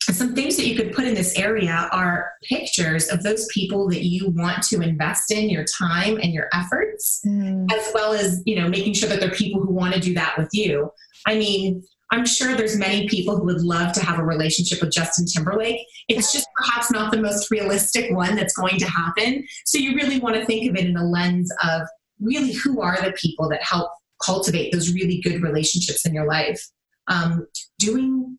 some 0.02 0.34
things 0.34 0.56
that 0.56 0.66
you 0.66 0.76
could 0.76 0.94
put 0.94 1.06
in 1.06 1.16
this 1.16 1.38
area 1.38 1.90
are 1.92 2.32
pictures 2.44 3.10
of 3.10 3.24
those 3.24 3.48
people 3.48 3.90
that 3.90 4.06
you 4.06 4.30
want 4.30 4.64
to 4.64 4.82
invest 4.82 5.32
in 5.32 5.50
your 5.50 5.66
time 5.66 6.18
and 6.18 6.34
your 6.34 6.48
efforts 6.54 7.22
mm. 7.26 7.68
as 7.74 7.92
well 7.94 8.14
as 8.14 8.42
you 8.46 8.56
know 8.56 8.70
making 8.70 8.94
sure 8.94 9.10
that 9.10 9.20
they're 9.20 9.32
people 9.32 9.62
who 9.62 9.74
want 9.74 9.94
to 9.94 10.00
do 10.00 10.14
that 10.14 10.38
with 10.38 10.50
you. 10.54 10.90
I 11.26 11.38
mean 11.38 11.84
i'm 12.12 12.26
sure 12.26 12.56
there's 12.56 12.78
many 12.78 13.06
people 13.10 13.36
who 13.36 13.44
would 13.44 13.62
love 13.62 13.92
to 13.92 14.00
have 14.00 14.18
a 14.18 14.24
relationship 14.24 14.82
with 14.82 14.94
justin 14.94 15.26
timberlake. 15.26 15.82
It's 16.08 16.32
just 16.32 16.48
perhaps 16.56 16.90
not 16.90 17.12
the 17.12 17.22
most 17.22 17.52
realistic 17.52 18.16
one 18.16 18.36
that's 18.36 18.56
going 18.56 18.80
to 18.80 18.86
happen. 18.86 19.46
So 19.66 19.78
you 19.78 19.94
really 19.96 20.20
want 20.20 20.36
to 20.36 20.46
think 20.46 20.70
of 20.70 20.78
it 20.78 20.88
in 20.88 20.96
a 20.96 21.04
lens 21.04 21.52
of 21.64 21.82
really 22.22 22.54
who 22.54 22.82
are 22.82 22.98
the 23.02 23.12
people 23.14 23.50
that 23.50 23.62
help 23.62 23.92
cultivate 24.24 24.72
those 24.72 24.94
really 24.94 25.20
good 25.22 25.42
relationships 25.42 26.06
in 26.06 26.14
your 26.14 26.26
life. 26.26 26.62
Um, 27.08 27.48
doing 27.80 28.38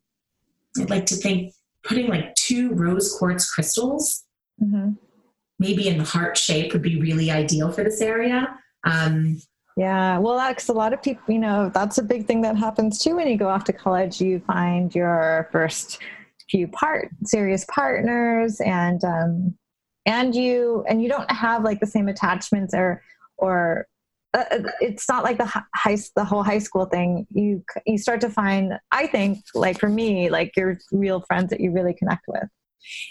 I'd 0.77 0.89
like 0.89 1.05
to 1.07 1.15
think 1.15 1.53
putting 1.83 2.07
like 2.07 2.35
two 2.35 2.71
rose 2.71 3.15
quartz 3.17 3.49
crystals, 3.51 4.25
mm-hmm. 4.61 4.91
maybe 5.57 5.87
in 5.87 5.97
the 5.97 6.03
heart 6.03 6.37
shape, 6.37 6.73
would 6.73 6.81
be 6.81 6.99
really 6.99 7.31
ideal 7.31 7.71
for 7.71 7.83
this 7.83 8.01
area. 8.01 8.55
Um, 8.83 9.41
yeah, 9.77 10.17
well, 10.17 10.35
that's 10.35 10.67
a 10.67 10.73
lot 10.73 10.93
of 10.93 11.01
people, 11.01 11.33
you 11.33 11.39
know, 11.39 11.71
that's 11.73 11.97
a 11.97 12.03
big 12.03 12.27
thing 12.27 12.41
that 12.41 12.57
happens 12.57 12.99
too 12.99 13.15
when 13.15 13.27
you 13.27 13.37
go 13.37 13.47
off 13.47 13.63
to 13.65 13.73
college. 13.73 14.19
You 14.19 14.41
find 14.41 14.93
your 14.93 15.47
first 15.51 15.99
few 16.49 16.67
part 16.67 17.09
serious 17.23 17.65
partners, 17.71 18.59
and 18.59 19.03
um, 19.03 19.57
and 20.05 20.35
you 20.35 20.83
and 20.89 21.01
you 21.01 21.07
don't 21.07 21.31
have 21.31 21.63
like 21.63 21.79
the 21.79 21.87
same 21.87 22.09
attachments 22.09 22.73
or 22.73 23.01
or 23.37 23.87
uh, 24.33 24.43
uh, 24.51 24.59
it's 24.79 25.09
not 25.09 25.23
like 25.23 25.37
the 25.37 25.63
high 25.75 25.97
the 26.15 26.23
whole 26.23 26.43
high 26.43 26.59
school 26.59 26.85
thing. 26.85 27.25
You 27.31 27.63
you 27.85 27.97
start 27.97 28.21
to 28.21 28.29
find 28.29 28.73
i 28.91 29.07
think 29.07 29.39
like 29.55 29.79
for 29.79 29.89
me 29.89 30.29
like 30.29 30.55
your 30.55 30.77
real 30.91 31.21
friends 31.21 31.49
that 31.49 31.59
you 31.59 31.71
really 31.71 31.93
connect 31.93 32.25
with. 32.27 32.43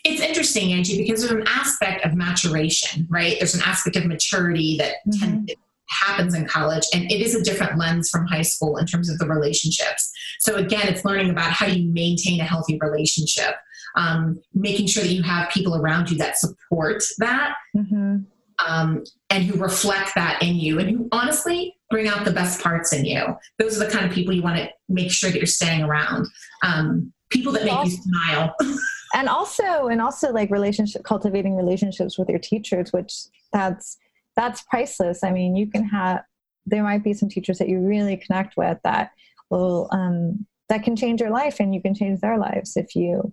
It's 0.04 0.22
interesting 0.22 0.72
angie 0.72 0.98
because 0.98 1.20
there's 1.20 1.32
an 1.32 1.46
aspect 1.48 2.04
of 2.04 2.14
maturation 2.14 3.06
right? 3.10 3.36
There's 3.38 3.54
an 3.54 3.62
aspect 3.64 3.96
of 3.96 4.06
maturity 4.06 4.76
that 4.78 4.96
mm-hmm. 5.08 5.44
happens 5.88 6.34
in 6.34 6.46
college 6.46 6.84
and 6.94 7.10
it 7.10 7.20
is 7.20 7.34
a 7.34 7.42
different 7.42 7.78
lens 7.78 8.08
from 8.10 8.26
high 8.26 8.42
school 8.42 8.76
in 8.76 8.86
terms 8.86 9.10
of 9.10 9.18
the 9.18 9.26
relationships. 9.26 10.10
So 10.40 10.54
again 10.54 10.86
it's 10.86 11.04
learning 11.04 11.30
about 11.30 11.50
how 11.50 11.66
you 11.66 11.90
maintain 11.92 12.40
a 12.40 12.44
healthy 12.44 12.78
relationship 12.80 13.56
um, 13.96 14.40
making 14.54 14.86
sure 14.86 15.02
that 15.02 15.12
you 15.12 15.22
have 15.24 15.50
people 15.50 15.74
around 15.74 16.10
you 16.10 16.18
that 16.18 16.38
support 16.38 17.02
that. 17.18 17.54
Mm-hmm 17.76 18.18
um, 18.66 19.04
and 19.30 19.44
who 19.44 19.58
reflect 19.58 20.14
that 20.14 20.42
in 20.42 20.56
you 20.56 20.78
and 20.78 20.90
who 20.90 21.08
honestly 21.12 21.76
bring 21.90 22.08
out 22.08 22.24
the 22.24 22.32
best 22.32 22.62
parts 22.62 22.92
in 22.92 23.04
you. 23.04 23.36
Those 23.58 23.80
are 23.80 23.84
the 23.84 23.90
kind 23.90 24.06
of 24.06 24.12
people 24.12 24.34
you 24.34 24.42
want 24.42 24.58
to 24.58 24.68
make 24.88 25.10
sure 25.10 25.30
that 25.30 25.38
you're 25.38 25.46
staying 25.46 25.82
around. 25.82 26.26
Um, 26.62 27.12
people 27.30 27.52
that 27.52 27.64
make 27.64 27.72
also, 27.72 27.90
you 27.90 28.02
smile. 28.02 28.54
and 29.14 29.28
also, 29.28 29.88
and 29.88 30.00
also 30.00 30.32
like 30.32 30.50
relationship, 30.50 31.04
cultivating 31.04 31.56
relationships 31.56 32.18
with 32.18 32.28
your 32.28 32.38
teachers, 32.38 32.92
which 32.92 33.14
that's, 33.52 33.96
that's 34.36 34.62
priceless. 34.62 35.24
I 35.24 35.30
mean, 35.30 35.56
you 35.56 35.66
can 35.66 35.84
have, 35.84 36.22
there 36.66 36.82
might 36.82 37.04
be 37.04 37.14
some 37.14 37.28
teachers 37.28 37.58
that 37.58 37.68
you 37.68 37.80
really 37.80 38.16
connect 38.16 38.56
with 38.56 38.78
that 38.84 39.12
will, 39.50 39.88
um, 39.92 40.46
that 40.68 40.82
can 40.82 40.96
change 40.96 41.20
your 41.20 41.30
life 41.30 41.60
and 41.60 41.74
you 41.74 41.80
can 41.80 41.94
change 41.94 42.20
their 42.20 42.38
lives 42.38 42.76
if 42.76 42.94
you 42.94 43.32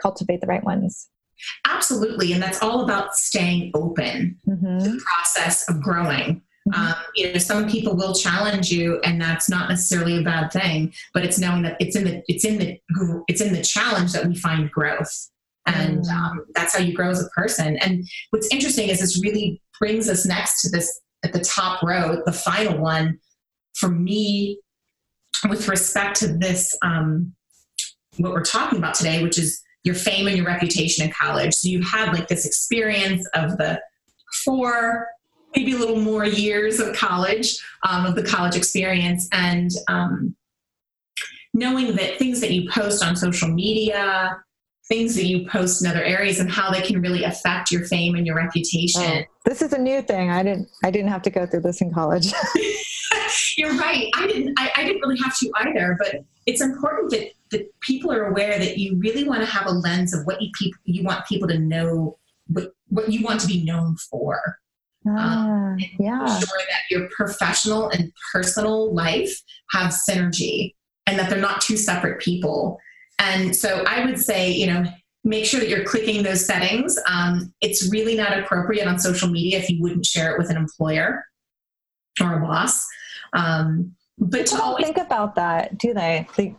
cultivate 0.00 0.40
the 0.40 0.48
right 0.48 0.64
ones. 0.64 1.08
Absolutely. 1.66 2.32
And 2.32 2.42
that's 2.42 2.62
all 2.62 2.84
about 2.84 3.16
staying 3.16 3.70
open 3.74 4.38
mm-hmm. 4.48 4.78
to 4.78 4.90
the 4.92 5.00
process 5.04 5.68
of 5.68 5.80
growing. 5.82 6.42
Mm-hmm. 6.68 6.80
Um, 6.80 6.94
you 7.14 7.32
know, 7.32 7.38
some 7.38 7.68
people 7.68 7.96
will 7.96 8.14
challenge 8.14 8.70
you, 8.70 9.00
and 9.00 9.20
that's 9.20 9.50
not 9.50 9.68
necessarily 9.68 10.18
a 10.18 10.22
bad 10.22 10.52
thing. 10.52 10.92
But 11.12 11.24
it's 11.24 11.38
knowing 11.38 11.62
that 11.62 11.76
it's 11.80 11.96
in 11.96 12.04
the 12.04 12.22
it's 12.28 12.44
in 12.44 12.58
the 12.58 12.78
it's 13.26 13.40
in 13.40 13.52
the 13.52 13.62
challenge 13.62 14.12
that 14.12 14.26
we 14.26 14.36
find 14.36 14.70
growth, 14.70 15.30
and 15.66 16.04
mm-hmm. 16.04 16.16
um, 16.16 16.46
that's 16.54 16.76
how 16.76 16.80
you 16.80 16.94
grow 16.94 17.10
as 17.10 17.20
a 17.20 17.28
person. 17.30 17.76
And 17.78 18.04
what's 18.30 18.46
interesting 18.52 18.90
is 18.90 19.00
this 19.00 19.20
really 19.22 19.60
brings 19.80 20.08
us 20.08 20.24
next 20.24 20.62
to 20.62 20.70
this 20.70 21.00
at 21.24 21.32
the 21.32 21.40
top 21.40 21.82
row, 21.82 22.22
the 22.24 22.32
final 22.32 22.78
one 22.78 23.18
for 23.74 23.88
me, 23.88 24.60
with 25.48 25.66
respect 25.66 26.16
to 26.18 26.28
this 26.28 26.76
um, 26.84 27.34
what 28.18 28.32
we're 28.32 28.44
talking 28.44 28.78
about 28.78 28.94
today, 28.94 29.22
which 29.22 29.38
is 29.38 29.60
your 29.84 29.94
fame 29.94 30.28
and 30.28 30.36
your 30.36 30.46
reputation 30.46 31.04
in 31.04 31.12
college. 31.12 31.54
So 31.54 31.68
you 31.68 31.82
had 31.82 32.12
like 32.12 32.28
this 32.28 32.46
experience 32.46 33.26
of 33.34 33.56
the 33.58 33.80
four, 34.44 35.08
maybe 35.54 35.72
a 35.72 35.78
little 35.78 36.00
more 36.00 36.24
years 36.24 36.80
of 36.80 36.94
college, 36.94 37.58
um, 37.86 38.06
of 38.06 38.14
the 38.14 38.22
college 38.22 38.56
experience, 38.56 39.28
and 39.32 39.70
um, 39.88 40.36
knowing 41.52 41.96
that 41.96 42.18
things 42.18 42.40
that 42.40 42.52
you 42.52 42.70
post 42.70 43.04
on 43.04 43.16
social 43.16 43.48
media, 43.48 44.36
things 44.88 45.14
that 45.16 45.24
you 45.24 45.46
post 45.48 45.84
in 45.84 45.90
other 45.90 46.02
areas, 46.02 46.38
and 46.38 46.50
how 46.50 46.70
they 46.70 46.80
can 46.80 47.00
really 47.00 47.24
affect 47.24 47.70
your 47.70 47.84
fame 47.86 48.14
and 48.14 48.26
your 48.26 48.36
reputation. 48.36 49.02
Oh, 49.02 49.22
this 49.44 49.62
is 49.62 49.72
a 49.72 49.78
new 49.78 50.02
thing. 50.02 50.30
I 50.30 50.42
didn't. 50.42 50.68
I 50.84 50.90
didn't 50.90 51.08
have 51.08 51.22
to 51.22 51.30
go 51.30 51.46
through 51.46 51.62
this 51.62 51.80
in 51.80 51.92
college. 51.92 52.32
You're 53.56 53.76
right. 53.76 54.08
I 54.14 54.26
didn't. 54.26 54.54
I, 54.58 54.70
I 54.76 54.84
didn't 54.84 55.00
really 55.00 55.18
have 55.18 55.36
to 55.38 55.50
either. 55.56 55.96
But 55.98 56.24
it's 56.46 56.60
important 56.60 57.10
that 57.10 57.32
that 57.50 57.80
people 57.80 58.10
are 58.10 58.26
aware 58.26 58.58
that 58.58 58.78
you 58.78 58.96
really 58.98 59.24
want 59.24 59.40
to 59.40 59.46
have 59.46 59.66
a 59.66 59.70
lens 59.70 60.14
of 60.14 60.26
what 60.26 60.40
you 60.40 60.50
people 60.58 60.80
you 60.84 61.04
want 61.04 61.26
people 61.26 61.48
to 61.48 61.58
know 61.58 62.18
what 62.48 62.72
what 62.88 63.10
you 63.10 63.22
want 63.22 63.40
to 63.40 63.46
be 63.46 63.64
known 63.64 63.96
for. 63.96 64.58
Ah, 65.06 65.72
um, 65.72 65.78
yeah. 65.98 66.26
Sure 66.26 66.60
that 66.68 66.82
your 66.90 67.08
professional 67.10 67.88
and 67.90 68.12
personal 68.32 68.94
life 68.94 69.32
have 69.70 69.92
synergy 69.92 70.74
and 71.06 71.18
that 71.18 71.28
they're 71.28 71.40
not 71.40 71.60
two 71.60 71.76
separate 71.76 72.20
people. 72.20 72.78
And 73.18 73.54
so 73.54 73.84
I 73.86 74.04
would 74.04 74.18
say, 74.18 74.50
you 74.50 74.66
know, 74.66 74.84
make 75.24 75.44
sure 75.44 75.60
that 75.60 75.68
you're 75.68 75.84
clicking 75.84 76.22
those 76.22 76.44
settings. 76.44 76.98
Um, 77.08 77.52
it's 77.60 77.90
really 77.90 78.16
not 78.16 78.38
appropriate 78.38 78.86
on 78.86 78.98
social 78.98 79.28
media 79.28 79.58
if 79.58 79.70
you 79.70 79.80
wouldn't 79.80 80.06
share 80.06 80.32
it 80.32 80.38
with 80.38 80.50
an 80.50 80.56
employer 80.56 81.24
or 82.20 82.38
a 82.38 82.40
boss. 82.40 82.84
Um, 83.32 83.94
but 84.22 84.46
to 84.46 84.62
always, 84.62 84.84
think 84.84 84.98
about 84.98 85.34
that, 85.34 85.78
do 85.78 85.92
they? 85.92 86.26
they? 86.36 86.54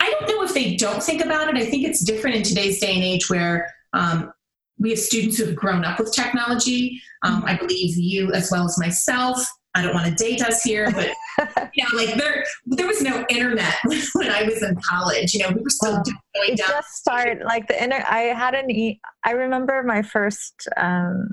I 0.00 0.10
don't 0.10 0.28
know 0.28 0.42
if 0.42 0.52
they 0.52 0.76
don't 0.76 1.02
think 1.02 1.24
about 1.24 1.48
it. 1.48 1.56
I 1.56 1.64
think 1.64 1.86
it's 1.86 2.04
different 2.04 2.36
in 2.36 2.42
today's 2.42 2.80
day 2.80 2.94
and 2.94 3.04
age 3.04 3.30
where 3.30 3.72
um, 3.92 4.32
we 4.78 4.90
have 4.90 4.98
students 4.98 5.38
who 5.38 5.46
have 5.46 5.56
grown 5.56 5.84
up 5.84 5.98
with 5.98 6.12
technology. 6.12 7.00
Um, 7.22 7.44
I 7.46 7.56
believe 7.56 7.96
you 7.96 8.32
as 8.32 8.50
well 8.50 8.64
as 8.64 8.78
myself. 8.78 9.38
I 9.76 9.82
don't 9.82 9.94
want 9.94 10.06
to 10.06 10.24
date 10.24 10.42
us 10.42 10.62
here, 10.62 10.90
but 10.90 11.08
you 11.74 11.84
know, 11.84 11.96
like 11.96 12.14
there, 12.16 12.44
there 12.66 12.86
was 12.86 13.00
no 13.02 13.24
internet 13.28 13.74
when 14.14 14.30
I 14.30 14.44
was 14.44 14.62
in 14.62 14.76
college. 14.88 15.34
You 15.34 15.40
know, 15.40 15.50
we 15.50 15.62
were 15.62 15.70
still 15.70 15.92
well, 15.92 16.02
going 16.34 16.56
down. 16.56 16.68
Just 16.68 16.94
start 16.94 17.44
like 17.44 17.66
the 17.66 17.82
internet. 17.82 18.06
I 18.08 18.20
had 18.20 18.54
an. 18.54 18.70
E- 18.70 19.00
I 19.24 19.32
remember 19.32 19.82
my 19.82 20.02
first 20.02 20.68
um, 20.76 21.30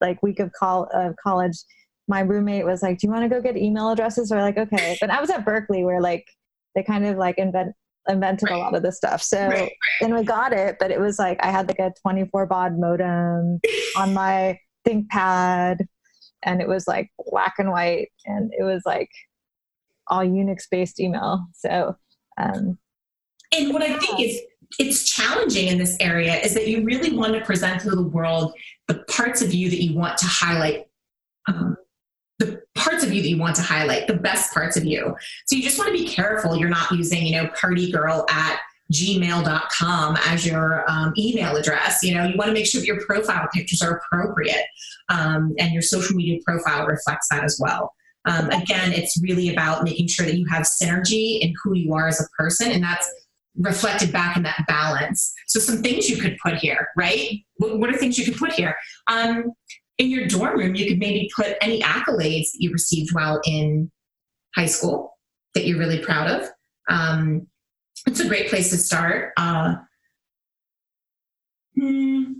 like 0.00 0.22
week 0.22 0.38
of 0.40 0.50
col- 0.58 0.90
of 0.92 1.14
college 1.22 1.56
my 2.08 2.20
roommate 2.20 2.64
was 2.64 2.82
like, 2.82 2.98
"Do 2.98 3.06
you 3.06 3.12
want 3.12 3.24
to 3.24 3.28
go 3.28 3.40
get 3.40 3.56
email 3.56 3.90
addresses?" 3.90 4.32
Or 4.32 4.40
like, 4.40 4.56
"Okay." 4.56 4.96
But 5.00 5.10
I 5.10 5.20
was 5.20 5.30
at 5.30 5.44
Berkeley, 5.44 5.84
where 5.84 6.00
like 6.00 6.26
they 6.74 6.82
kind 6.82 7.06
of 7.06 7.16
like 7.16 7.38
invent 7.38 7.74
invented 8.08 8.48
right. 8.48 8.56
a 8.56 8.58
lot 8.58 8.74
of 8.74 8.82
this 8.82 8.96
stuff. 8.96 9.22
So 9.22 9.38
right, 9.38 9.60
right. 9.60 9.70
and 10.00 10.14
we 10.14 10.22
got 10.22 10.52
it, 10.52 10.76
but 10.80 10.90
it 10.90 10.98
was 10.98 11.18
like 11.18 11.38
I 11.42 11.50
had 11.50 11.68
like 11.68 11.78
a 11.78 11.92
24 12.02 12.46
baud 12.46 12.78
modem 12.78 13.60
on 13.96 14.14
my 14.14 14.58
ThinkPad, 14.86 15.78
and 16.42 16.62
it 16.62 16.68
was 16.68 16.88
like 16.88 17.10
black 17.26 17.54
and 17.58 17.70
white, 17.70 18.08
and 18.24 18.52
it 18.58 18.64
was 18.64 18.82
like 18.86 19.10
all 20.08 20.24
Unix 20.24 20.64
based 20.70 21.00
email. 21.00 21.46
So. 21.54 21.96
Um, 22.40 22.78
and 23.52 23.72
what 23.72 23.82
I 23.82 23.98
think 23.98 24.20
is 24.20 24.40
it's 24.78 25.04
challenging 25.10 25.68
in 25.68 25.78
this 25.78 25.96
area 25.98 26.36
is 26.36 26.54
that 26.54 26.68
you 26.68 26.84
really 26.84 27.16
want 27.16 27.32
to 27.32 27.40
present 27.40 27.80
to 27.80 27.90
the 27.90 28.02
world 28.02 28.52
the 28.86 29.02
parts 29.04 29.40
of 29.42 29.54
you 29.54 29.70
that 29.70 29.82
you 29.82 29.96
want 29.96 30.18
to 30.18 30.26
highlight 30.26 30.86
um, 31.48 31.76
the 32.38 32.62
parts 32.74 33.04
of 33.04 33.12
you 33.12 33.20
that 33.22 33.28
you 33.28 33.38
want 33.38 33.56
to 33.56 33.62
highlight 33.62 34.06
the 34.06 34.14
best 34.14 34.54
parts 34.54 34.76
of 34.76 34.84
you. 34.84 35.14
So 35.46 35.56
you 35.56 35.62
just 35.62 35.78
want 35.78 35.88
to 35.88 35.92
be 35.92 36.06
careful 36.06 36.56
you're 36.56 36.68
not 36.68 36.90
using 36.92 37.26
you 37.26 37.42
know 37.42 37.48
party 37.48 37.90
girl 37.90 38.26
at 38.30 38.60
gmail.com 38.92 40.16
as 40.24 40.46
your 40.46 40.90
um, 40.90 41.12
email 41.18 41.56
address. 41.56 42.02
You 42.02 42.14
know 42.14 42.24
you 42.24 42.36
want 42.36 42.48
to 42.48 42.54
make 42.54 42.66
sure 42.66 42.80
that 42.80 42.86
your 42.86 43.04
profile 43.04 43.48
pictures 43.52 43.82
are 43.82 43.98
appropriate 43.98 44.64
um, 45.08 45.54
and 45.58 45.72
your 45.72 45.82
social 45.82 46.16
media 46.16 46.38
profile 46.44 46.86
reflects 46.86 47.28
that 47.30 47.44
as 47.44 47.58
well. 47.60 47.92
Um, 48.24 48.50
again 48.50 48.92
it's 48.92 49.20
really 49.22 49.50
about 49.50 49.84
making 49.84 50.08
sure 50.08 50.26
that 50.26 50.36
you 50.36 50.46
have 50.46 50.62
synergy 50.62 51.40
in 51.40 51.54
who 51.62 51.74
you 51.74 51.94
are 51.94 52.08
as 52.08 52.20
a 52.20 52.28
person 52.36 52.70
and 52.70 52.82
that's 52.82 53.10
reflected 53.56 54.12
back 54.12 54.36
in 54.36 54.44
that 54.44 54.64
balance. 54.68 55.34
So 55.48 55.58
some 55.58 55.82
things 55.82 56.08
you 56.08 56.16
could 56.18 56.36
put 56.42 56.54
here 56.54 56.88
right? 56.96 57.40
What, 57.56 57.78
what 57.80 57.90
are 57.90 57.98
things 57.98 58.16
you 58.18 58.24
could 58.24 58.36
put 58.36 58.52
here? 58.52 58.76
Um, 59.08 59.52
in 59.98 60.10
your 60.10 60.26
dorm 60.26 60.58
room 60.58 60.74
you 60.74 60.86
could 60.86 60.98
maybe 60.98 61.30
put 61.34 61.56
any 61.60 61.80
accolades 61.82 62.52
that 62.52 62.60
you 62.60 62.72
received 62.72 63.12
while 63.12 63.40
in 63.44 63.90
high 64.54 64.66
school 64.66 65.18
that 65.54 65.66
you're 65.66 65.78
really 65.78 65.98
proud 65.98 66.30
of 66.30 66.48
um, 66.88 67.46
it's 68.06 68.20
a 68.20 68.28
great 68.28 68.48
place 68.48 68.70
to 68.70 68.76
start. 68.76 69.32
Uh, 69.36 69.76
hmm, 71.76 72.32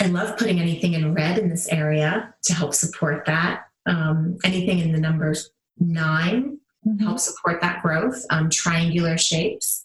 I 0.00 0.06
love 0.06 0.36
putting 0.38 0.60
anything 0.60 0.94
in 0.94 1.14
red 1.14 1.38
in 1.38 1.48
this 1.48 1.68
area 1.68 2.34
to 2.44 2.54
help 2.54 2.74
support 2.74 3.26
that. 3.26 3.64
Um, 3.86 4.38
anything 4.44 4.78
in 4.78 4.92
the 4.92 5.00
numbers 5.00 5.50
9 5.78 6.58
mm-hmm. 6.86 7.04
help 7.04 7.18
support 7.18 7.60
that 7.60 7.82
growth. 7.82 8.24
Um, 8.30 8.48
triangular 8.48 9.18
shapes. 9.18 9.84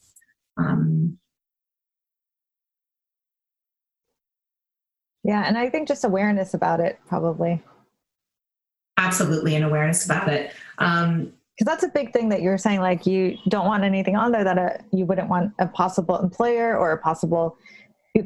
Um, 0.58 1.18
yeah, 5.30 5.44
and 5.46 5.60
I 5.60 5.70
think 5.70 5.88
just 5.88 6.04
awareness 6.04 6.56
about 6.56 6.80
it 6.80 7.00
probably. 7.08 7.62
Absolutely, 8.98 9.56
an 9.56 9.62
awareness 9.62 10.04
about 10.04 10.28
it. 10.28 10.52
Um, 10.80 11.34
because 11.56 11.72
that's 11.72 11.84
a 11.84 11.90
big 11.90 12.14
thing 12.14 12.30
that 12.30 12.42
you're 12.42 12.58
saying 12.58 12.80
like 12.80 13.06
you 13.06 13.38
don't 13.48 13.68
want 13.68 13.84
anything 13.84 14.16
on 14.16 14.32
there 14.32 14.44
that 14.44 14.58
a, 14.58 14.80
you 14.92 15.06
wouldn't 15.06 15.30
want 15.30 15.54
a 15.60 15.68
possible 15.68 16.18
employer 16.18 16.76
or 16.76 16.94
a 16.94 16.98
possible 16.98 17.58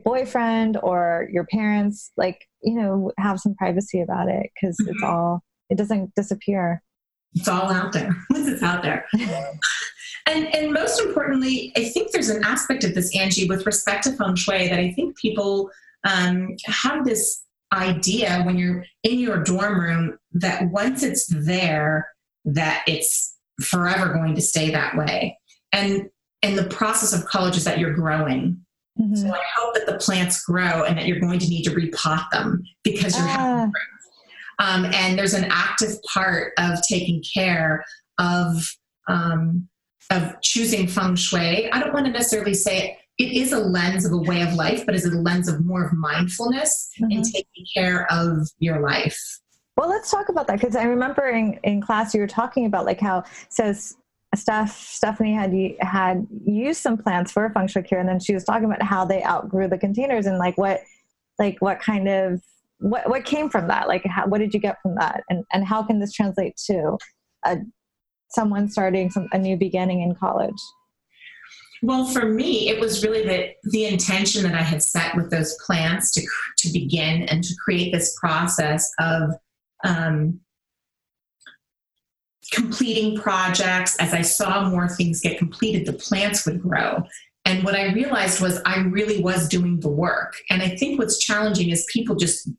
boyfriend 0.06 0.78
or 0.82 1.28
your 1.32 1.46
parents 1.48 2.12
like 2.16 2.48
you 2.62 2.76
know 2.76 3.12
have 3.18 3.40
some 3.40 3.54
privacy 3.56 4.02
about 4.02 4.30
it 4.30 4.50
because 4.54 4.78
mm-hmm. 4.78 4.92
it's 4.92 5.04
all 5.04 5.44
it 5.70 5.78
doesn't 5.78 6.14
disappear 6.16 6.82
it's 7.34 7.48
all 7.48 7.72
out 7.72 7.92
there 7.92 8.16
once 8.30 8.48
it's 8.48 8.64
out 8.64 8.82
there 8.82 9.06
and 10.28 10.56
and 10.56 10.72
most 10.72 11.00
importantly 11.02 11.72
i 11.76 11.84
think 11.84 12.12
there's 12.12 12.30
an 12.30 12.44
aspect 12.44 12.84
of 12.84 12.96
this 12.96 13.16
angie 13.16 13.48
with 13.48 13.66
respect 13.66 14.04
to 14.04 14.12
feng 14.14 14.36
shui 14.36 14.68
that 14.68 14.80
i 14.80 14.92
think 14.92 15.16
people 15.18 15.70
um, 16.04 16.56
have 16.66 17.06
this 17.06 17.44
idea 17.74 18.44
when 18.44 18.58
you're 18.58 18.86
in 19.04 19.20
your 19.20 19.44
dorm 19.44 19.80
room 19.80 20.18
that 20.34 20.70
once 20.70 21.04
it's 21.04 21.28
there 21.28 22.08
that 22.46 22.84
it's 22.88 23.36
forever 23.62 24.14
going 24.14 24.36
to 24.36 24.42
stay 24.42 24.72
that 24.72 24.96
way. 24.96 25.38
And 25.72 26.10
and 26.42 26.58
the 26.58 26.66
process 26.66 27.14
of 27.14 27.26
college 27.26 27.56
is 27.56 27.64
that 27.64 27.80
you're 27.80 27.94
growing. 27.94 28.58
Mm-hmm. 29.00 29.16
So 29.16 29.34
I 29.34 29.42
hope 29.56 29.74
that 29.76 29.86
the 29.86 29.98
plants 29.98 30.44
grow 30.44 30.84
and 30.84 30.98
that 30.98 31.08
you're 31.08 31.20
going 31.20 31.40
to 31.40 31.48
need 31.48 31.64
to 31.64 31.72
repot 31.72 32.30
them 32.32 32.64
because 32.84 33.18
you're 33.18 33.26
ah. 33.26 33.30
having 33.30 33.72
growth. 33.72 33.84
Um, 34.60 34.86
and 34.86 35.18
there's 35.18 35.34
an 35.34 35.48
active 35.50 35.96
part 36.04 36.54
of 36.60 36.80
taking 36.88 37.24
care 37.34 37.84
of 38.20 38.56
um, 39.08 39.68
of 40.12 40.36
choosing 40.42 40.88
feng 40.88 41.16
shui. 41.16 41.72
I 41.72 41.80
don't 41.80 41.94
want 41.94 42.06
to 42.06 42.12
necessarily 42.12 42.54
say 42.54 42.98
it, 43.18 43.32
is 43.32 43.52
a 43.52 43.60
lens 43.60 44.06
of 44.06 44.12
a 44.12 44.18
way 44.18 44.42
of 44.42 44.54
life, 44.54 44.86
but 44.86 44.96
is 44.96 45.06
a 45.06 45.18
lens 45.18 45.48
of 45.48 45.66
more 45.66 45.86
of 45.86 45.94
mindfulness 45.94 46.90
mm-hmm. 47.02 47.12
in 47.12 47.24
taking 47.24 47.66
care 47.74 48.12
of 48.12 48.48
your 48.60 48.80
life. 48.80 49.20
Well, 49.78 49.90
let's 49.90 50.12
talk 50.12 50.30
about 50.30 50.48
that 50.48 50.60
because 50.60 50.76
I 50.76 50.84
remember 50.84 51.28
in, 51.30 51.60
in 51.64 51.82
class 51.82 52.14
you 52.14 52.22
were 52.22 52.28
talking 52.28 52.66
about 52.66 52.86
like 52.86 53.00
how 53.00 53.24
so 53.50 53.74
Steph 54.36 54.72
Stephanie 54.72 55.34
had 55.34 55.54
had 55.80 56.28
used 56.46 56.82
some 56.82 56.98
plants 56.98 57.32
for 57.32 57.46
a 57.46 57.52
feng 57.52 57.68
cure, 57.68 58.00
and 58.00 58.08
then 58.08 58.20
she 58.20 58.34
was 58.34 58.44
talking 58.44 58.66
about 58.66 58.82
how 58.82 59.06
they 59.06 59.24
outgrew 59.24 59.68
the 59.68 59.78
containers 59.78 60.26
and 60.26 60.38
like 60.38 60.58
what 60.58 60.82
like 61.40 61.58
what 61.60 61.80
kind 61.80 62.08
of 62.08 62.42
what 62.80 63.10
what 63.10 63.26
came 63.26 63.50
from 63.50 63.68
that 63.68 63.88
like 63.88 64.04
how, 64.06 64.28
what 64.28 64.40
did 64.40 64.54
you 64.54 64.60
get 64.60 64.78
from 64.82 64.96
that 64.96 65.24
and 65.30 65.44
and 65.52 65.66
how 65.66 65.82
can 65.84 66.00
this 66.00 66.12
translate 66.12 66.56
to 66.58 66.98
a, 67.46 67.58
someone 68.30 68.70
starting 68.70 69.10
some, 69.10 69.28
a 69.32 69.38
new 69.38 69.56
beginning 69.56 70.02
in 70.02 70.16
college 70.16 70.52
well, 71.84 72.06
for 72.06 72.26
me, 72.26 72.70
it 72.70 72.80
was 72.80 73.04
really 73.04 73.24
the, 73.24 73.50
the 73.72 73.86
intention 73.86 74.44
that 74.44 74.56
I 74.56 74.62
had 74.62 74.82
set 74.82 75.18
with 75.18 75.30
those 75.30 75.54
plants 75.66 76.12
to, 76.14 76.26
to 76.60 76.72
begin 76.72 77.24
and 77.24 77.44
to 77.44 77.54
create 77.62 77.92
this 77.92 78.18
process 78.18 78.90
of 79.02 79.32
um, 79.84 80.40
completing 82.54 83.20
projects. 83.20 83.98
As 83.98 84.14
I 84.14 84.22
saw 84.22 84.70
more 84.70 84.88
things 84.88 85.20
get 85.20 85.38
completed, 85.38 85.86
the 85.86 85.92
plants 85.92 86.46
would 86.46 86.62
grow. 86.62 87.04
And 87.44 87.66
what 87.66 87.76
I 87.76 87.92
realized 87.92 88.40
was 88.40 88.62
I 88.66 88.80
really 88.84 89.22
was 89.22 89.50
doing 89.50 89.82
the 89.82 89.90
work. 89.90 90.36
And 90.50 90.62
I 90.62 90.78
think 90.78 90.98
what's 90.98 91.20
challenging 91.20 91.70
is 91.70 91.86
people 91.92 92.16
just, 92.16 92.50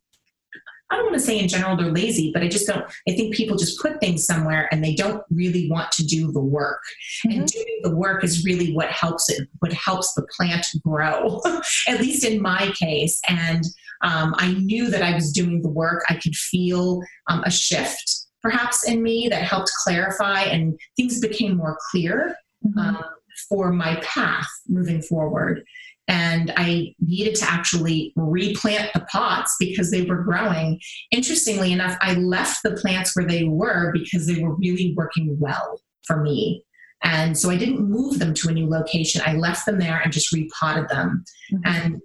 I 0.94 0.98
don't 0.98 1.06
want 1.06 1.16
to 1.16 1.20
say 1.20 1.38
in 1.38 1.48
general 1.48 1.76
they're 1.76 1.90
lazy, 1.90 2.30
but 2.32 2.42
I 2.42 2.48
just 2.48 2.66
don't, 2.66 2.84
I 3.08 3.12
think 3.12 3.34
people 3.34 3.56
just 3.56 3.80
put 3.80 4.00
things 4.00 4.24
somewhere 4.24 4.68
and 4.70 4.82
they 4.82 4.94
don't 4.94 5.22
really 5.28 5.68
want 5.68 5.90
to 5.92 6.06
do 6.06 6.30
the 6.30 6.40
work. 6.40 6.80
Mm-hmm. 7.26 7.40
And 7.40 7.48
doing 7.48 7.80
the 7.82 7.94
work 7.94 8.22
is 8.22 8.44
really 8.44 8.72
what 8.72 8.90
helps 8.90 9.28
it, 9.28 9.48
what 9.58 9.72
helps 9.72 10.14
the 10.14 10.26
plant 10.36 10.66
grow, 10.84 11.40
at 11.88 12.00
least 12.00 12.24
in 12.24 12.40
my 12.40 12.72
case. 12.78 13.20
And 13.28 13.64
um, 14.02 14.34
I 14.38 14.52
knew 14.52 14.88
that 14.90 15.02
I 15.02 15.14
was 15.14 15.32
doing 15.32 15.62
the 15.62 15.68
work. 15.68 16.04
I 16.08 16.14
could 16.14 16.36
feel 16.36 17.00
um, 17.28 17.42
a 17.44 17.50
shift 17.50 18.24
perhaps 18.40 18.86
in 18.86 19.02
me 19.02 19.26
that 19.30 19.42
helped 19.42 19.72
clarify 19.82 20.42
and 20.42 20.78
things 20.96 21.18
became 21.18 21.56
more 21.56 21.78
clear 21.90 22.36
mm-hmm. 22.64 22.78
um, 22.78 23.02
for 23.48 23.72
my 23.72 23.96
path 24.04 24.46
moving 24.68 25.00
forward. 25.02 25.64
And 26.06 26.52
I 26.56 26.94
needed 27.00 27.34
to 27.36 27.46
actually 27.46 28.12
replant 28.16 28.92
the 28.92 29.06
pots 29.10 29.56
because 29.58 29.90
they 29.90 30.02
were 30.02 30.22
growing. 30.22 30.80
Interestingly 31.10 31.72
enough, 31.72 31.96
I 32.00 32.14
left 32.14 32.58
the 32.62 32.72
plants 32.72 33.16
where 33.16 33.26
they 33.26 33.44
were 33.44 33.90
because 33.92 34.26
they 34.26 34.42
were 34.42 34.54
really 34.54 34.94
working 34.96 35.36
well 35.38 35.80
for 36.06 36.20
me. 36.20 36.64
And 37.02 37.36
so 37.36 37.50
I 37.50 37.56
didn't 37.56 37.88
move 37.88 38.18
them 38.18 38.34
to 38.34 38.48
a 38.48 38.52
new 38.52 38.68
location. 38.68 39.22
I 39.24 39.34
left 39.34 39.66
them 39.66 39.78
there 39.78 40.00
and 40.02 40.12
just 40.12 40.32
repotted 40.32 40.88
them. 40.88 41.24
Mm-hmm. 41.52 41.62
And 41.64 42.02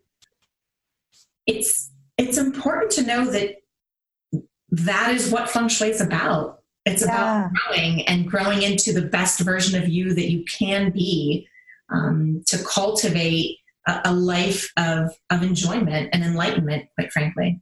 it's 1.48 1.92
it's 2.18 2.38
important 2.38 2.92
to 2.92 3.04
know 3.04 3.26
that 3.32 3.56
that 4.72 5.12
is 5.12 5.32
what 5.32 5.50
feng 5.50 5.70
shui 5.70 5.90
is 5.90 6.02
about. 6.02 6.60
It's 6.86 7.02
yeah. 7.02 7.48
about 7.48 7.52
growing 7.54 8.08
and 8.08 8.30
growing 8.30 8.62
into 8.62 8.92
the 8.94 9.04
best 9.04 9.40
version 9.40 9.82
of 9.82 9.88
you 9.88 10.14
that 10.14 10.30
you 10.30 10.44
can 10.46 10.92
be 10.92 11.48
um, 11.92 12.44
to 12.48 12.58
cultivate 12.64 13.59
a, 14.04 14.14
life 14.14 14.72
of, 14.78 15.12
of 15.30 15.44
enjoyment 15.44 16.10
and 16.14 16.24
enlightenment, 16.24 16.86
quite 16.96 17.12
frankly. 17.12 17.62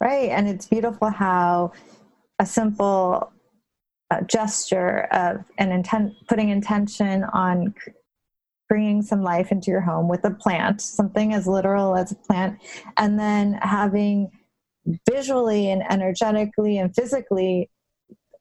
Right. 0.00 0.30
And 0.30 0.48
it's 0.48 0.66
beautiful 0.66 1.10
how 1.10 1.72
a 2.38 2.46
simple 2.46 3.32
uh, 4.10 4.22
gesture 4.22 5.02
of 5.12 5.44
an 5.58 5.72
intent, 5.72 6.14
putting 6.28 6.48
intention 6.48 7.24
on 7.24 7.74
bringing 8.68 9.02
some 9.02 9.22
life 9.22 9.50
into 9.50 9.70
your 9.70 9.80
home 9.80 10.08
with 10.08 10.24
a 10.24 10.30
plant, 10.30 10.80
something 10.80 11.34
as 11.34 11.46
literal 11.46 11.96
as 11.96 12.12
a 12.12 12.14
plant, 12.14 12.58
and 12.96 13.18
then 13.18 13.58
having 13.62 14.30
visually 15.10 15.70
and 15.70 15.82
energetically 15.90 16.78
and 16.78 16.94
physically 16.94 17.68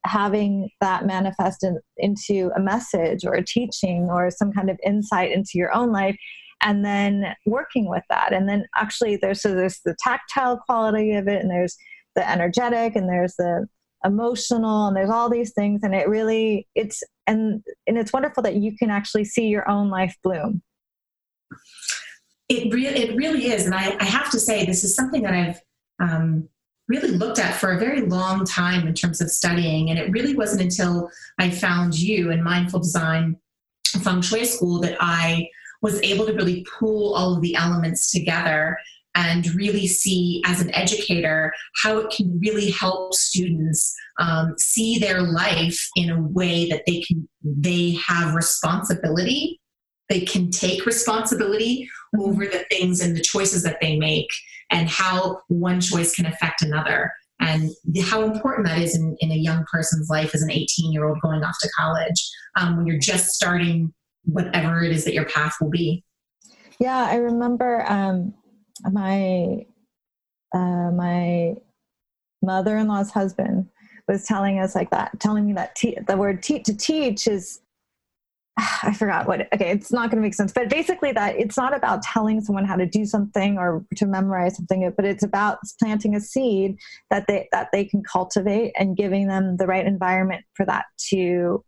having 0.05 0.69
that 0.81 1.05
manifest 1.05 1.63
in, 1.63 1.79
into 1.97 2.51
a 2.55 2.59
message 2.59 3.25
or 3.25 3.33
a 3.33 3.43
teaching 3.43 4.07
or 4.09 4.31
some 4.31 4.51
kind 4.51 4.69
of 4.69 4.79
insight 4.85 5.31
into 5.31 5.51
your 5.55 5.75
own 5.75 5.91
life 5.91 6.15
and 6.61 6.83
then 6.83 7.35
working 7.45 7.89
with 7.89 8.03
that. 8.09 8.33
And 8.33 8.47
then 8.47 8.65
actually 8.75 9.15
there's 9.15 9.41
so 9.41 9.55
there's 9.55 9.79
the 9.85 9.95
tactile 9.99 10.57
quality 10.57 11.13
of 11.13 11.27
it 11.27 11.41
and 11.41 11.49
there's 11.49 11.77
the 12.15 12.29
energetic 12.29 12.95
and 12.95 13.07
there's 13.07 13.35
the 13.35 13.67
emotional 14.03 14.87
and 14.87 14.95
there's 14.95 15.09
all 15.09 15.29
these 15.29 15.53
things. 15.53 15.83
And 15.83 15.93
it 15.95 16.07
really 16.07 16.67
it's 16.75 17.03
and 17.27 17.63
and 17.87 17.97
it's 17.97 18.13
wonderful 18.13 18.43
that 18.43 18.55
you 18.55 18.75
can 18.77 18.89
actually 18.89 19.25
see 19.25 19.47
your 19.47 19.69
own 19.69 19.89
life 19.89 20.15
bloom. 20.23 20.61
It 22.49 22.73
really 22.73 22.99
it 23.03 23.15
really 23.15 23.47
is. 23.47 23.65
And 23.65 23.75
i, 23.75 23.95
I 23.99 24.05
have 24.05 24.31
to 24.31 24.39
say 24.39 24.65
this 24.65 24.83
is 24.83 24.95
something 24.95 25.21
that 25.23 25.33
i've 25.33 25.61
um, 26.01 26.47
really 26.87 27.11
looked 27.11 27.37
at 27.37 27.53
for 27.53 27.71
a 27.71 27.77
very 27.79 28.01
long 28.01 28.45
time 28.45 28.87
in 28.87 28.93
terms 28.95 29.21
of 29.21 29.29
studying. 29.29 29.91
And 29.91 29.99
it 29.99 30.11
really 30.11 30.35
wasn't 30.35 30.61
until 30.61 31.09
i 31.37 31.49
found 31.49 31.97
you 31.97 32.31
in 32.31 32.43
mindful 32.43 32.79
design 32.79 33.37
feng 34.03 34.21
shui 34.21 34.45
school 34.45 34.79
that 34.79 34.95
i 34.99 35.47
was 35.81 36.01
able 36.01 36.25
to 36.25 36.33
really 36.33 36.65
pull 36.79 37.15
all 37.15 37.35
of 37.35 37.41
the 37.41 37.55
elements 37.55 38.11
together 38.11 38.77
and 39.15 39.53
really 39.55 39.87
see 39.87 40.41
as 40.45 40.61
an 40.61 40.73
educator 40.75 41.51
how 41.83 41.97
it 41.97 42.11
can 42.11 42.39
really 42.39 42.69
help 42.69 43.13
students 43.13 43.95
um, 44.19 44.53
see 44.57 44.99
their 44.99 45.21
life 45.21 45.79
in 45.95 46.09
a 46.09 46.21
way 46.21 46.69
that 46.69 46.83
they 46.85 47.01
can 47.01 47.27
they 47.43 47.97
have 48.07 48.35
responsibility 48.35 49.59
they 50.09 50.21
can 50.21 50.51
take 50.51 50.85
responsibility 50.85 51.89
mm-hmm. 52.15 52.29
over 52.29 52.45
the 52.45 52.65
things 52.69 53.01
and 53.01 53.15
the 53.15 53.21
choices 53.21 53.63
that 53.63 53.79
they 53.81 53.97
make 53.97 54.29
and 54.71 54.89
how 54.89 55.41
one 55.47 55.81
choice 55.81 56.15
can 56.15 56.25
affect 56.25 56.61
another 56.61 57.11
and 57.41 57.69
the, 57.85 58.01
how 58.01 58.23
important 58.23 58.67
that 58.67 58.79
is 58.79 58.95
in, 58.95 59.15
in, 59.21 59.31
a 59.31 59.35
young 59.35 59.63
person's 59.71 60.09
life 60.09 60.35
as 60.35 60.41
an 60.41 60.51
18 60.51 60.91
year 60.91 61.07
old 61.07 61.19
going 61.21 61.43
off 61.43 61.55
to 61.61 61.69
college 61.77 62.29
um, 62.57 62.77
when 62.77 62.85
you're 62.85 62.99
just 62.99 63.29
starting 63.29 63.93
whatever 64.25 64.83
it 64.83 64.91
is 64.91 65.05
that 65.05 65.13
your 65.13 65.25
path 65.25 65.55
will 65.61 65.69
be. 65.69 66.03
Yeah 66.79 67.07
i 67.09 67.15
remember 67.15 67.85
um, 67.89 68.33
my 68.91 69.65
uh, 70.55 70.91
my 70.91 71.55
mother-in-law's 72.41 73.11
husband 73.11 73.67
was 74.07 74.25
telling 74.25 74.59
us 74.59 74.75
like 74.75 74.89
that 74.91 75.19
telling 75.19 75.45
me 75.45 75.53
that 75.53 75.75
te- 75.75 75.97
the 76.07 76.17
word 76.17 76.41
te- 76.41 76.63
to 76.63 76.75
teach 76.75 77.27
is 77.27 77.61
I 78.83 78.93
forgot 78.93 79.27
what, 79.27 79.47
okay, 79.53 79.71
it's 79.71 79.91
not 79.91 80.09
going 80.09 80.21
to 80.21 80.25
make 80.25 80.33
sense, 80.33 80.51
but 80.51 80.69
basically 80.69 81.11
that 81.13 81.35
it's 81.37 81.57
not 81.57 81.75
about 81.75 82.01
telling 82.01 82.41
someone 82.41 82.65
how 82.65 82.75
to 82.75 82.85
do 82.85 83.05
something 83.05 83.57
or 83.57 83.85
to 83.95 84.05
memorize 84.05 84.55
something, 84.55 84.91
but 84.95 85.05
it's 85.05 85.23
about 85.23 85.59
planting 85.79 86.15
a 86.15 86.19
seed 86.19 86.77
that 87.09 87.25
they, 87.27 87.47
that 87.51 87.69
they 87.71 87.85
can 87.85 88.03
cultivate 88.03 88.73
and 88.77 88.97
giving 88.97 89.27
them 89.27 89.57
the 89.57 89.67
right 89.67 89.85
environment 89.85 90.43
for 90.55 90.65
that 90.65 90.85
to, 91.09 91.15
to 91.17 91.63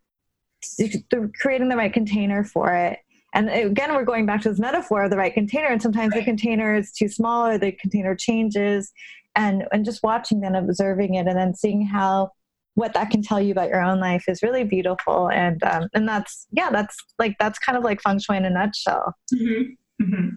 creating 1.39 1.69
the 1.69 1.77
right 1.77 1.93
container 1.93 2.43
for 2.43 2.73
it. 2.75 2.99
And 3.33 3.49
again, 3.49 3.93
we're 3.93 4.03
going 4.03 4.25
back 4.25 4.41
to 4.41 4.49
this 4.49 4.59
metaphor 4.59 5.03
of 5.03 5.09
the 5.09 5.17
right 5.17 5.33
container. 5.33 5.67
And 5.67 5.81
sometimes 5.81 6.13
the 6.13 6.23
container 6.23 6.75
is 6.75 6.91
too 6.91 7.07
small 7.07 7.47
or 7.47 7.57
the 7.57 7.71
container 7.71 8.15
changes 8.15 8.91
and, 9.35 9.63
and 9.71 9.85
just 9.85 10.03
watching 10.03 10.43
and 10.43 10.57
observing 10.57 11.15
it 11.15 11.27
and 11.27 11.37
then 11.37 11.53
seeing 11.53 11.85
how 11.85 12.31
what 12.75 12.93
that 12.93 13.09
can 13.09 13.21
tell 13.21 13.41
you 13.41 13.51
about 13.51 13.69
your 13.69 13.81
own 13.81 13.99
life 13.99 14.25
is 14.27 14.41
really 14.41 14.63
beautiful 14.63 15.29
and 15.29 15.63
um, 15.63 15.89
and 15.93 16.07
that's 16.07 16.47
yeah 16.51 16.69
that's 16.69 16.95
like 17.19 17.35
that's 17.37 17.59
kind 17.59 17.77
of 17.77 17.83
like 17.83 18.01
feng 18.01 18.19
shui 18.19 18.37
in 18.37 18.45
a 18.45 18.49
nutshell 18.49 19.13
mm-hmm. 19.33 20.03
Mm-hmm. 20.03 20.29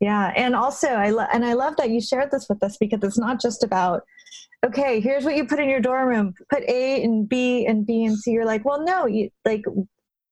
yeah 0.00 0.32
and 0.34 0.54
also 0.54 0.88
i 0.88 1.10
lo- 1.10 1.26
and 1.32 1.44
i 1.44 1.52
love 1.52 1.76
that 1.76 1.90
you 1.90 2.00
shared 2.00 2.30
this 2.30 2.48
with 2.48 2.62
us 2.62 2.76
because 2.78 3.00
it's 3.02 3.18
not 3.18 3.40
just 3.40 3.62
about 3.62 4.02
okay 4.64 5.00
here's 5.00 5.24
what 5.24 5.36
you 5.36 5.46
put 5.46 5.60
in 5.60 5.68
your 5.68 5.80
dorm 5.80 6.08
room. 6.08 6.34
Put 6.50 6.62
a 6.64 7.02
and 7.02 7.28
b 7.28 7.66
and 7.66 7.86
b 7.86 8.04
and 8.04 8.18
c. 8.18 8.32
You're 8.32 8.46
like 8.46 8.64
well 8.64 8.84
no 8.84 9.06
you 9.06 9.30
like 9.44 9.64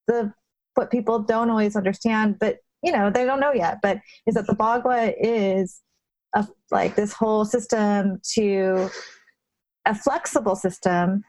the 0.09 0.33
what 0.75 0.91
people 0.91 1.19
don't 1.19 1.51
always 1.51 1.77
understand 1.77 2.39
but 2.39 2.57
you 2.83 2.93
know 2.93 3.11
they 3.11 3.25
don't 3.25 3.41
know 3.41 3.53
yet 3.53 3.79
but 3.83 3.99
is 4.27 4.35
that 4.35 4.47
the 4.47 4.57
bagua 4.57 5.15
is 5.21 5.83
a, 6.35 6.47
like 6.71 6.97
this 6.97 7.13
whole 7.13 7.45
system 7.45 8.21
to 8.35 8.89
a 9.85 9.95
flexible 9.95 10.57
system 10.57 11.23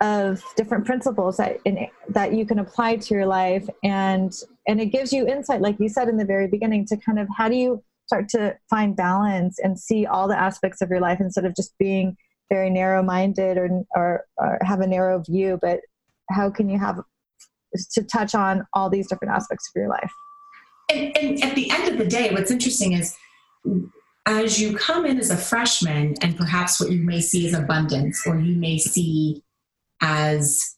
of 0.00 0.42
different 0.56 0.84
principles 0.84 1.36
that 1.36 1.58
in, 1.64 1.86
that 2.08 2.34
you 2.34 2.44
can 2.44 2.58
apply 2.58 2.96
to 2.96 3.14
your 3.14 3.26
life. 3.26 3.68
And 3.82 4.32
and 4.66 4.80
it 4.80 4.86
gives 4.86 5.12
you 5.12 5.26
insight 5.26 5.60
like 5.60 5.78
you 5.78 5.88
said 5.88 6.08
in 6.08 6.16
the 6.16 6.24
very 6.24 6.48
beginning 6.48 6.86
to 6.86 6.96
kind 6.96 7.18
of 7.18 7.28
how 7.36 7.48
do 7.48 7.56
you 7.56 7.82
start 8.06 8.28
to 8.28 8.56
find 8.68 8.96
balance 8.96 9.58
and 9.58 9.78
see 9.78 10.06
all 10.06 10.28
the 10.28 10.38
aspects 10.38 10.80
of 10.80 10.90
your 10.90 11.00
life 11.00 11.20
instead 11.20 11.44
of 11.44 11.54
just 11.56 11.76
being 11.78 12.16
very 12.50 12.70
narrow 12.70 13.02
minded 13.02 13.56
or, 13.56 13.68
or, 13.96 14.24
or 14.36 14.58
have 14.62 14.80
a 14.80 14.86
narrow 14.86 15.22
view 15.22 15.58
but 15.62 15.80
how 16.30 16.50
can 16.50 16.68
you 16.68 16.78
have 16.78 17.00
to 17.92 18.02
touch 18.04 18.34
on 18.34 18.66
all 18.72 18.88
these 18.88 19.08
different 19.08 19.34
aspects 19.34 19.68
of 19.68 19.80
your 19.80 19.88
life? 19.88 20.12
And, 20.90 21.16
and 21.16 21.42
at 21.42 21.54
the 21.54 21.70
end 21.70 21.88
of 21.88 21.98
the 21.98 22.06
day 22.06 22.30
what's 22.32 22.50
interesting 22.50 22.92
is 22.92 23.16
as 24.26 24.60
you 24.60 24.76
come 24.76 25.04
in 25.04 25.18
as 25.18 25.30
a 25.30 25.36
freshman 25.36 26.14
and 26.22 26.36
perhaps 26.36 26.80
what 26.80 26.90
you 26.90 27.02
may 27.02 27.20
see 27.20 27.46
as 27.46 27.54
abundance 27.54 28.26
or 28.26 28.38
you 28.38 28.56
may 28.56 28.78
see 28.78 29.42
as 30.00 30.76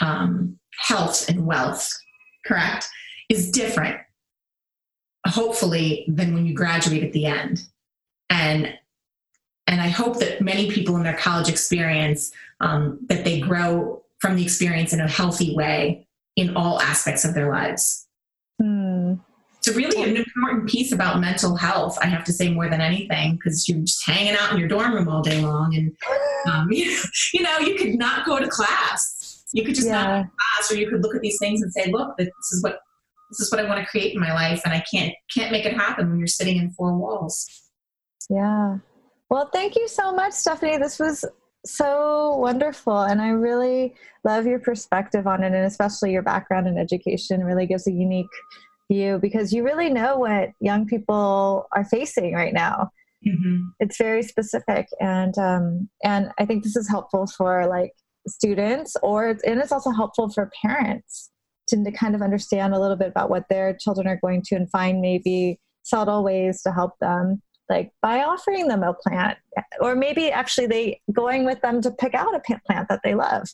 um, 0.00 0.58
health 0.78 1.28
and 1.28 1.46
wealth, 1.46 1.90
correct, 2.46 2.88
is 3.28 3.50
different, 3.50 3.98
hopefully, 5.28 6.04
than 6.08 6.34
when 6.34 6.46
you 6.46 6.54
graduate 6.54 7.04
at 7.04 7.12
the 7.12 7.26
end. 7.26 7.62
And 8.30 8.74
and 9.66 9.82
I 9.82 9.88
hope 9.88 10.18
that 10.20 10.40
many 10.40 10.70
people 10.70 10.96
in 10.96 11.02
their 11.02 11.16
college 11.16 11.48
experience 11.48 12.32
um, 12.60 12.98
that 13.08 13.24
they 13.24 13.38
grow 13.38 14.02
from 14.18 14.36
the 14.36 14.42
experience 14.42 14.92
in 14.92 15.00
a 15.00 15.08
healthy 15.08 15.54
way 15.54 16.08
in 16.36 16.56
all 16.56 16.80
aspects 16.80 17.24
of 17.24 17.34
their 17.34 17.50
lives. 17.50 18.06
Mm. 18.60 19.20
It's 19.58 19.68
really 19.76 20.02
an 20.02 20.16
important 20.16 20.68
piece 20.68 20.92
about 20.92 21.20
mental 21.20 21.56
health, 21.56 21.98
I 22.00 22.06
have 22.06 22.24
to 22.24 22.32
say, 22.32 22.48
more 22.48 22.70
than 22.70 22.80
anything, 22.80 23.34
because 23.34 23.68
you're 23.68 23.80
just 23.80 24.06
hanging 24.06 24.34
out 24.34 24.52
in 24.52 24.58
your 24.58 24.68
dorm 24.68 24.94
room 24.94 25.08
all 25.08 25.20
day 25.20 25.40
long. 25.42 25.74
And, 25.74 25.96
um, 26.52 26.68
you 26.72 27.42
know, 27.42 27.58
you 27.58 27.74
could 27.74 27.98
not 27.98 28.24
go 28.24 28.38
to 28.38 28.48
class. 28.48 29.44
You 29.52 29.64
could 29.64 29.74
just 29.74 29.88
yeah. 29.88 29.92
not 29.92 30.06
go 30.06 30.22
to 30.22 30.30
class, 30.36 30.72
or 30.72 30.76
you 30.76 30.88
could 30.88 31.02
look 31.02 31.14
at 31.14 31.22
these 31.22 31.38
things 31.38 31.60
and 31.62 31.72
say, 31.72 31.90
look, 31.90 32.16
this 32.16 32.28
is 32.52 32.62
what 32.62 32.80
this 33.30 33.40
is 33.40 33.50
what 33.50 33.60
I 33.60 33.68
want 33.68 33.80
to 33.80 33.86
create 33.86 34.14
in 34.14 34.20
my 34.20 34.32
life, 34.32 34.62
and 34.64 34.72
I 34.72 34.82
can't 34.92 35.12
can't 35.34 35.52
make 35.52 35.66
it 35.66 35.74
happen 35.74 36.08
when 36.08 36.18
you're 36.18 36.26
sitting 36.26 36.56
in 36.56 36.70
four 36.70 36.96
walls. 36.96 37.46
Yeah. 38.30 38.78
Well, 39.30 39.50
thank 39.52 39.76
you 39.76 39.88
so 39.88 40.12
much, 40.12 40.32
Stephanie. 40.32 40.78
This 40.78 40.98
was 40.98 41.24
so 41.66 42.36
wonderful, 42.36 43.00
and 43.00 43.20
I 43.20 43.28
really 43.28 43.94
love 44.24 44.46
your 44.46 44.58
perspective 44.58 45.26
on 45.26 45.42
it, 45.42 45.52
and 45.52 45.66
especially 45.66 46.12
your 46.12 46.22
background 46.22 46.66
in 46.66 46.78
education 46.78 47.44
really 47.44 47.66
gives 47.66 47.86
a 47.86 47.92
unique 47.92 48.26
view 48.90 49.18
because 49.20 49.52
you 49.52 49.62
really 49.62 49.90
know 49.90 50.16
what 50.16 50.50
young 50.60 50.86
people 50.86 51.66
are 51.72 51.84
facing 51.84 52.34
right 52.34 52.54
now. 52.54 52.90
Mm-hmm. 53.26 53.66
It's 53.80 53.98
very 53.98 54.22
specific, 54.22 54.86
and 55.00 55.36
um, 55.36 55.88
and 56.02 56.30
I 56.38 56.46
think 56.46 56.64
this 56.64 56.76
is 56.76 56.88
helpful 56.88 57.26
for 57.26 57.66
like 57.66 57.92
students, 58.26 58.96
or 59.02 59.30
it's, 59.30 59.42
and 59.42 59.60
it's 59.60 59.72
also 59.72 59.90
helpful 59.90 60.30
for 60.30 60.50
parents 60.62 61.30
to, 61.68 61.90
kind 61.92 62.14
of 62.14 62.22
understand 62.22 62.74
a 62.74 62.80
little 62.80 62.96
bit 62.96 63.08
about 63.08 63.30
what 63.30 63.44
their 63.48 63.74
children 63.74 64.06
are 64.06 64.18
going 64.20 64.42
to 64.42 64.54
and 64.54 64.70
find 64.70 65.00
maybe 65.00 65.58
subtle 65.82 66.22
ways 66.22 66.62
to 66.62 66.72
help 66.72 66.92
them 67.00 67.42
like 67.68 67.90
by 68.02 68.22
offering 68.22 68.68
them 68.68 68.82
a 68.82 68.94
plant 68.94 69.38
or 69.80 69.94
maybe 69.94 70.30
actually 70.30 70.66
they 70.66 71.00
going 71.12 71.44
with 71.44 71.60
them 71.60 71.80
to 71.82 71.90
pick 71.90 72.14
out 72.14 72.34
a 72.34 72.40
plant 72.66 72.88
that 72.88 73.00
they 73.04 73.14
love. 73.14 73.46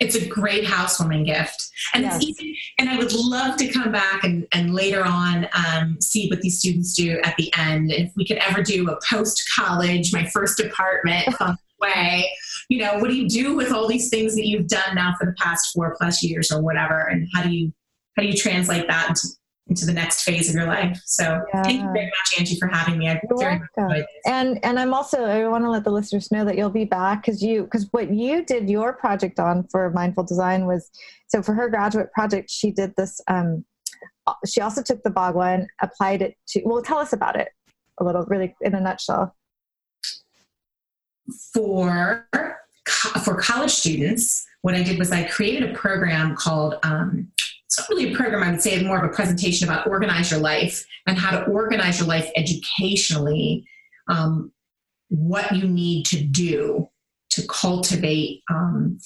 It's 0.00 0.14
a 0.16 0.26
great 0.26 0.64
housewarming 0.64 1.24
gift. 1.24 1.68
And 1.92 2.04
yes. 2.04 2.16
it's 2.16 2.40
even 2.40 2.54
and 2.78 2.88
i 2.88 2.96
would 2.96 3.12
love 3.12 3.56
to 3.58 3.68
come 3.68 3.92
back 3.92 4.24
and, 4.24 4.46
and 4.52 4.74
later 4.74 5.04
on 5.04 5.46
um, 5.52 6.00
see 6.00 6.28
what 6.28 6.40
these 6.40 6.58
students 6.58 6.94
do 6.94 7.20
at 7.22 7.36
the 7.36 7.52
end. 7.56 7.92
If 7.92 8.12
we 8.16 8.26
could 8.26 8.38
ever 8.38 8.62
do 8.62 8.88
a 8.88 8.98
post 9.08 9.48
college 9.54 10.12
my 10.12 10.26
first 10.26 10.60
apartment 10.60 11.28
way 11.80 12.30
you 12.70 12.78
know 12.78 12.98
what 12.98 13.10
do 13.10 13.16
you 13.16 13.28
do 13.28 13.54
with 13.54 13.72
all 13.72 13.86
these 13.86 14.08
things 14.08 14.34
that 14.34 14.46
you've 14.46 14.68
done 14.68 14.94
now 14.94 15.14
for 15.18 15.26
the 15.26 15.34
past 15.34 15.72
four 15.74 15.94
plus 15.98 16.22
years 16.22 16.50
or 16.50 16.62
whatever 16.62 17.08
and 17.08 17.28
how 17.34 17.42
do 17.42 17.50
you 17.50 17.72
how 18.16 18.22
do 18.22 18.28
you 18.28 18.36
translate 18.36 18.86
that 18.88 19.10
into 19.10 19.28
into 19.70 19.86
the 19.86 19.92
next 19.92 20.24
phase 20.24 20.48
of 20.48 20.56
your 20.56 20.66
life. 20.66 21.00
So 21.06 21.40
yeah. 21.54 21.62
thank 21.62 21.80
you 21.80 21.88
very 21.92 22.06
much, 22.06 22.38
Angie, 22.38 22.58
for 22.58 22.66
having 22.66 22.98
me. 22.98 23.08
I 23.08 23.20
very 23.38 23.60
much 23.60 24.04
And 24.26 24.62
and 24.64 24.78
I'm 24.78 24.92
also 24.92 25.24
I 25.24 25.46
want 25.48 25.64
to 25.64 25.70
let 25.70 25.84
the 25.84 25.92
listeners 25.92 26.30
know 26.32 26.44
that 26.44 26.58
you'll 26.58 26.70
be 26.70 26.84
back 26.84 27.22
because 27.22 27.40
you 27.40 27.62
because 27.64 27.86
what 27.92 28.12
you 28.12 28.44
did 28.44 28.68
your 28.68 28.92
project 28.92 29.38
on 29.38 29.66
for 29.70 29.88
mindful 29.90 30.24
design 30.24 30.66
was 30.66 30.90
so 31.28 31.40
for 31.40 31.54
her 31.54 31.68
graduate 31.68 32.12
project 32.12 32.50
she 32.50 32.72
did 32.72 32.92
this. 32.96 33.20
Um, 33.28 33.64
she 34.44 34.60
also 34.60 34.82
took 34.82 35.02
the 35.02 35.10
Bagua 35.10 35.54
and 35.54 35.68
applied 35.80 36.20
it 36.20 36.36
to. 36.48 36.62
Well, 36.64 36.82
tell 36.82 36.98
us 36.98 37.12
about 37.12 37.36
it 37.36 37.48
a 37.98 38.04
little, 38.04 38.24
really 38.26 38.54
in 38.60 38.74
a 38.74 38.80
nutshell. 38.80 39.34
For 41.52 42.26
for 43.24 43.34
college 43.36 43.70
students, 43.70 44.46
what 44.62 44.74
I 44.74 44.82
did 44.82 44.98
was 44.98 45.12
I 45.12 45.24
created 45.24 45.70
a 45.70 45.74
program 45.74 46.36
called 46.36 46.74
um, 46.82 47.28
it's 47.70 47.78
not 47.78 47.88
really 47.88 48.12
a 48.12 48.16
program, 48.16 48.42
I 48.42 48.50
would 48.50 48.60
say, 48.60 48.82
more 48.82 48.98
of 48.98 49.08
a 49.08 49.14
presentation 49.14 49.68
about 49.68 49.86
organize 49.86 50.30
your 50.30 50.40
life 50.40 50.84
and 51.06 51.16
how 51.16 51.38
to 51.38 51.44
organize 51.46 52.00
your 52.00 52.08
life 52.08 52.28
educationally, 52.34 53.64
um, 54.08 54.50
what 55.08 55.54
you 55.54 55.68
need 55.68 56.04
to 56.06 56.20
do 56.20 56.88
to 57.30 57.46
cultivate 57.46 58.42
um, 58.50 58.98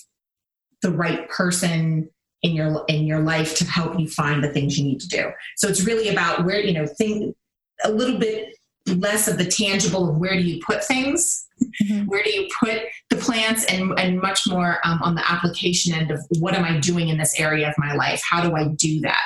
the 0.81 0.91
right 0.91 1.29
person 1.29 2.09
in 2.43 2.53
your 2.53 2.85
in 2.89 3.07
your 3.07 3.21
life 3.21 3.57
to 3.57 3.65
help 3.67 3.99
you 3.99 4.09
find 4.09 4.43
the 4.43 4.53
things 4.53 4.79
you 4.79 4.85
need 4.85 5.01
to 5.01 5.09
do. 5.09 5.31
So 5.57 5.69
it's 5.69 5.85
really 5.85 6.09
about 6.09 6.47
where 6.47 6.61
you 6.61 6.73
know 6.73 6.87
think 6.87 7.37
a 7.85 7.91
little 7.91 8.19
bit 8.19 8.54
less 8.87 9.29
of 9.29 9.39
the 9.39 9.47
tangible 9.47 10.11
of 10.11 10.19
where 10.19 10.35
do 10.35 10.43
you 10.43 10.61
put 10.65 10.85
things 10.85 11.45
Mm-hmm. 11.83 12.07
Where 12.07 12.23
do 12.23 12.31
you 12.31 12.49
put 12.59 12.83
the 13.11 13.17
plants 13.17 13.65
and, 13.67 13.99
and 13.99 14.21
much 14.21 14.47
more 14.47 14.79
um, 14.85 15.01
on 15.03 15.15
the 15.15 15.31
application 15.31 15.95
end 15.95 16.11
of 16.11 16.21
what 16.39 16.55
am 16.55 16.65
I 16.65 16.79
doing 16.79 17.09
in 17.09 17.19
this 17.19 17.39
area 17.39 17.69
of 17.69 17.75
my 17.79 17.95
life? 17.95 18.23
How 18.29 18.43
do 18.43 18.55
I 18.55 18.69
do 18.69 19.01
that? 19.01 19.23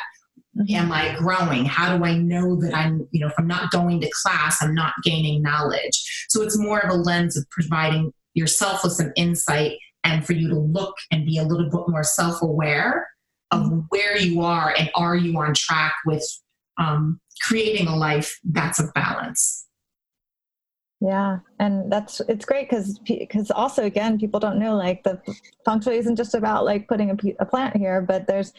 Mm-hmm. 0.56 0.74
Am 0.74 0.92
I 0.92 1.14
growing? 1.18 1.64
How 1.64 1.96
do 1.96 2.04
I 2.04 2.16
know 2.16 2.56
that 2.56 2.74
I'm, 2.74 3.06
you 3.12 3.20
know, 3.20 3.28
if 3.28 3.34
I'm 3.38 3.46
not 3.46 3.70
going 3.70 4.00
to 4.00 4.10
class, 4.22 4.62
I'm 4.62 4.74
not 4.74 4.92
gaining 5.04 5.42
knowledge? 5.42 6.26
So 6.28 6.42
it's 6.42 6.58
more 6.58 6.80
of 6.80 6.90
a 6.90 6.96
lens 6.96 7.36
of 7.36 7.48
providing 7.50 8.12
yourself 8.34 8.84
with 8.84 8.92
some 8.92 9.12
insight 9.16 9.78
and 10.04 10.24
for 10.24 10.32
you 10.32 10.48
to 10.48 10.58
look 10.58 10.94
and 11.10 11.26
be 11.26 11.38
a 11.38 11.44
little 11.44 11.70
bit 11.70 11.88
more 11.88 12.04
self 12.04 12.42
aware 12.42 13.08
of 13.50 13.62
mm-hmm. 13.62 13.80
where 13.88 14.18
you 14.18 14.42
are 14.42 14.74
and 14.76 14.90
are 14.94 15.16
you 15.16 15.38
on 15.38 15.54
track 15.54 15.94
with 16.04 16.24
um, 16.78 17.20
creating 17.42 17.88
a 17.88 17.96
life 17.96 18.38
that's 18.44 18.78
of 18.78 18.92
balance. 18.94 19.66
Yeah, 21.00 21.38
and 21.60 21.92
that's 21.92 22.20
it's 22.28 22.44
great 22.44 22.68
because 22.68 22.98
because 22.98 23.50
also 23.52 23.84
again 23.84 24.18
people 24.18 24.40
don't 24.40 24.58
know 24.58 24.74
like 24.74 25.04
the 25.04 25.20
feng 25.64 25.80
shui 25.80 25.96
isn't 25.98 26.16
just 26.16 26.34
about 26.34 26.64
like 26.64 26.88
putting 26.88 27.10
a, 27.10 27.16
a 27.38 27.46
plant 27.46 27.76
here, 27.76 28.02
but 28.02 28.26
there's 28.26 28.52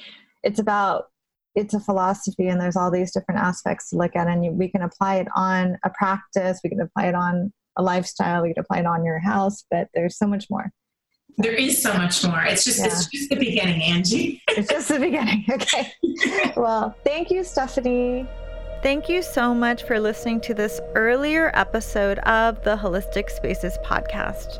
it's 0.44 0.60
about 0.60 1.08
it's 1.56 1.74
a 1.74 1.80
philosophy 1.80 2.48
and 2.48 2.62
there's 2.62 2.78
all 2.78 2.92
these 2.92 3.12
different 3.12 3.42
aspects 3.42 3.90
to 3.90 3.98
look 3.98 4.16
at 4.16 4.28
and 4.28 4.46
you, 4.46 4.52
we 4.52 4.70
can 4.70 4.84
apply 4.84 5.16
it 5.16 5.28
on 5.36 5.78
a 5.84 5.90
practice 5.90 6.60
we 6.64 6.70
can 6.70 6.80
apply 6.80 7.08
it 7.08 7.16
on 7.16 7.52
a 7.78 7.84
lifestyle 7.84 8.44
we 8.44 8.54
can 8.54 8.62
apply 8.62 8.80
it 8.80 8.86
on 8.86 9.04
your 9.04 9.20
house 9.20 9.66
but 9.70 9.90
there's 9.94 10.18
so 10.18 10.28
much 10.28 10.46
more. 10.50 10.72
There 11.38 11.54
is 11.54 11.82
so 11.82 11.94
much 11.94 12.26
more. 12.26 12.44
It's 12.44 12.66
just 12.66 12.80
yeah. 12.80 12.88
it's 12.88 13.08
just 13.08 13.30
the 13.30 13.36
beginning 13.36 13.82
angie. 13.84 14.42
It's 14.50 14.70
just 14.70 14.88
the 14.90 15.00
beginning 15.00 15.46
okay. 15.52 15.92
Well 16.56 16.96
thank 17.04 17.32
you 17.32 17.44
stephanie 17.44 18.28
Thank 18.82 19.10
you 19.10 19.22
so 19.22 19.54
much 19.54 19.84
for 19.84 20.00
listening 20.00 20.40
to 20.42 20.54
this 20.54 20.80
earlier 20.96 21.52
episode 21.54 22.18
of 22.20 22.64
the 22.64 22.78
Holistic 22.78 23.30
Spaces 23.30 23.78
podcast. 23.84 24.58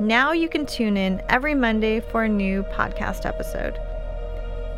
Now 0.00 0.32
you 0.32 0.48
can 0.48 0.64
tune 0.64 0.96
in 0.96 1.22
every 1.28 1.54
Monday 1.54 2.00
for 2.00 2.24
a 2.24 2.28
new 2.28 2.62
podcast 2.62 3.26
episode. 3.26 3.78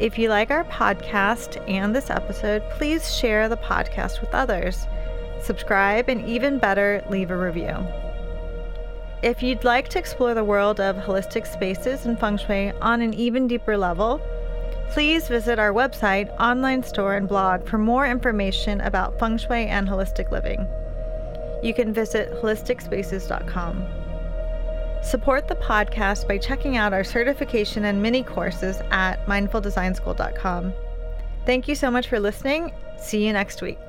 If 0.00 0.18
you 0.18 0.28
like 0.28 0.50
our 0.50 0.64
podcast 0.64 1.62
and 1.70 1.94
this 1.94 2.10
episode, 2.10 2.68
please 2.70 3.16
share 3.16 3.48
the 3.48 3.56
podcast 3.56 4.20
with 4.20 4.34
others. 4.34 4.88
Subscribe 5.40 6.08
and 6.08 6.28
even 6.28 6.58
better, 6.58 7.04
leave 7.08 7.30
a 7.30 7.36
review. 7.36 7.86
If 9.22 9.44
you'd 9.44 9.62
like 9.62 9.88
to 9.90 10.00
explore 10.00 10.34
the 10.34 10.42
world 10.42 10.80
of 10.80 10.96
holistic 10.96 11.46
spaces 11.46 12.04
and 12.04 12.18
feng 12.18 12.36
shui 12.36 12.72
on 12.82 13.00
an 13.00 13.14
even 13.14 13.46
deeper 13.46 13.78
level, 13.78 14.20
please 14.90 15.28
visit 15.28 15.58
our 15.58 15.72
website, 15.72 16.34
online 16.40 16.82
store, 16.82 17.14
and 17.14 17.28
blog 17.28 17.66
for 17.66 17.78
more 17.78 18.06
information 18.06 18.80
about 18.80 19.18
feng 19.18 19.38
shui 19.38 19.66
and 19.66 19.88
holistic 19.88 20.30
living. 20.30 20.66
You 21.62 21.74
can 21.74 21.92
visit 21.92 22.32
holisticspaces.com. 22.42 23.86
Support 25.02 25.48
the 25.48 25.54
podcast 25.56 26.26
by 26.26 26.38
checking 26.38 26.76
out 26.76 26.92
our 26.92 27.04
certification 27.04 27.84
and 27.84 28.02
mini 28.02 28.22
courses 28.22 28.80
at 28.90 29.24
mindfuldesignschool.com. 29.26 30.72
Thank 31.44 31.68
you 31.68 31.74
so 31.74 31.90
much 31.90 32.08
for 32.08 32.18
listening. 32.18 32.72
See 32.98 33.24
you 33.24 33.32
next 33.32 33.62
week. 33.62 33.85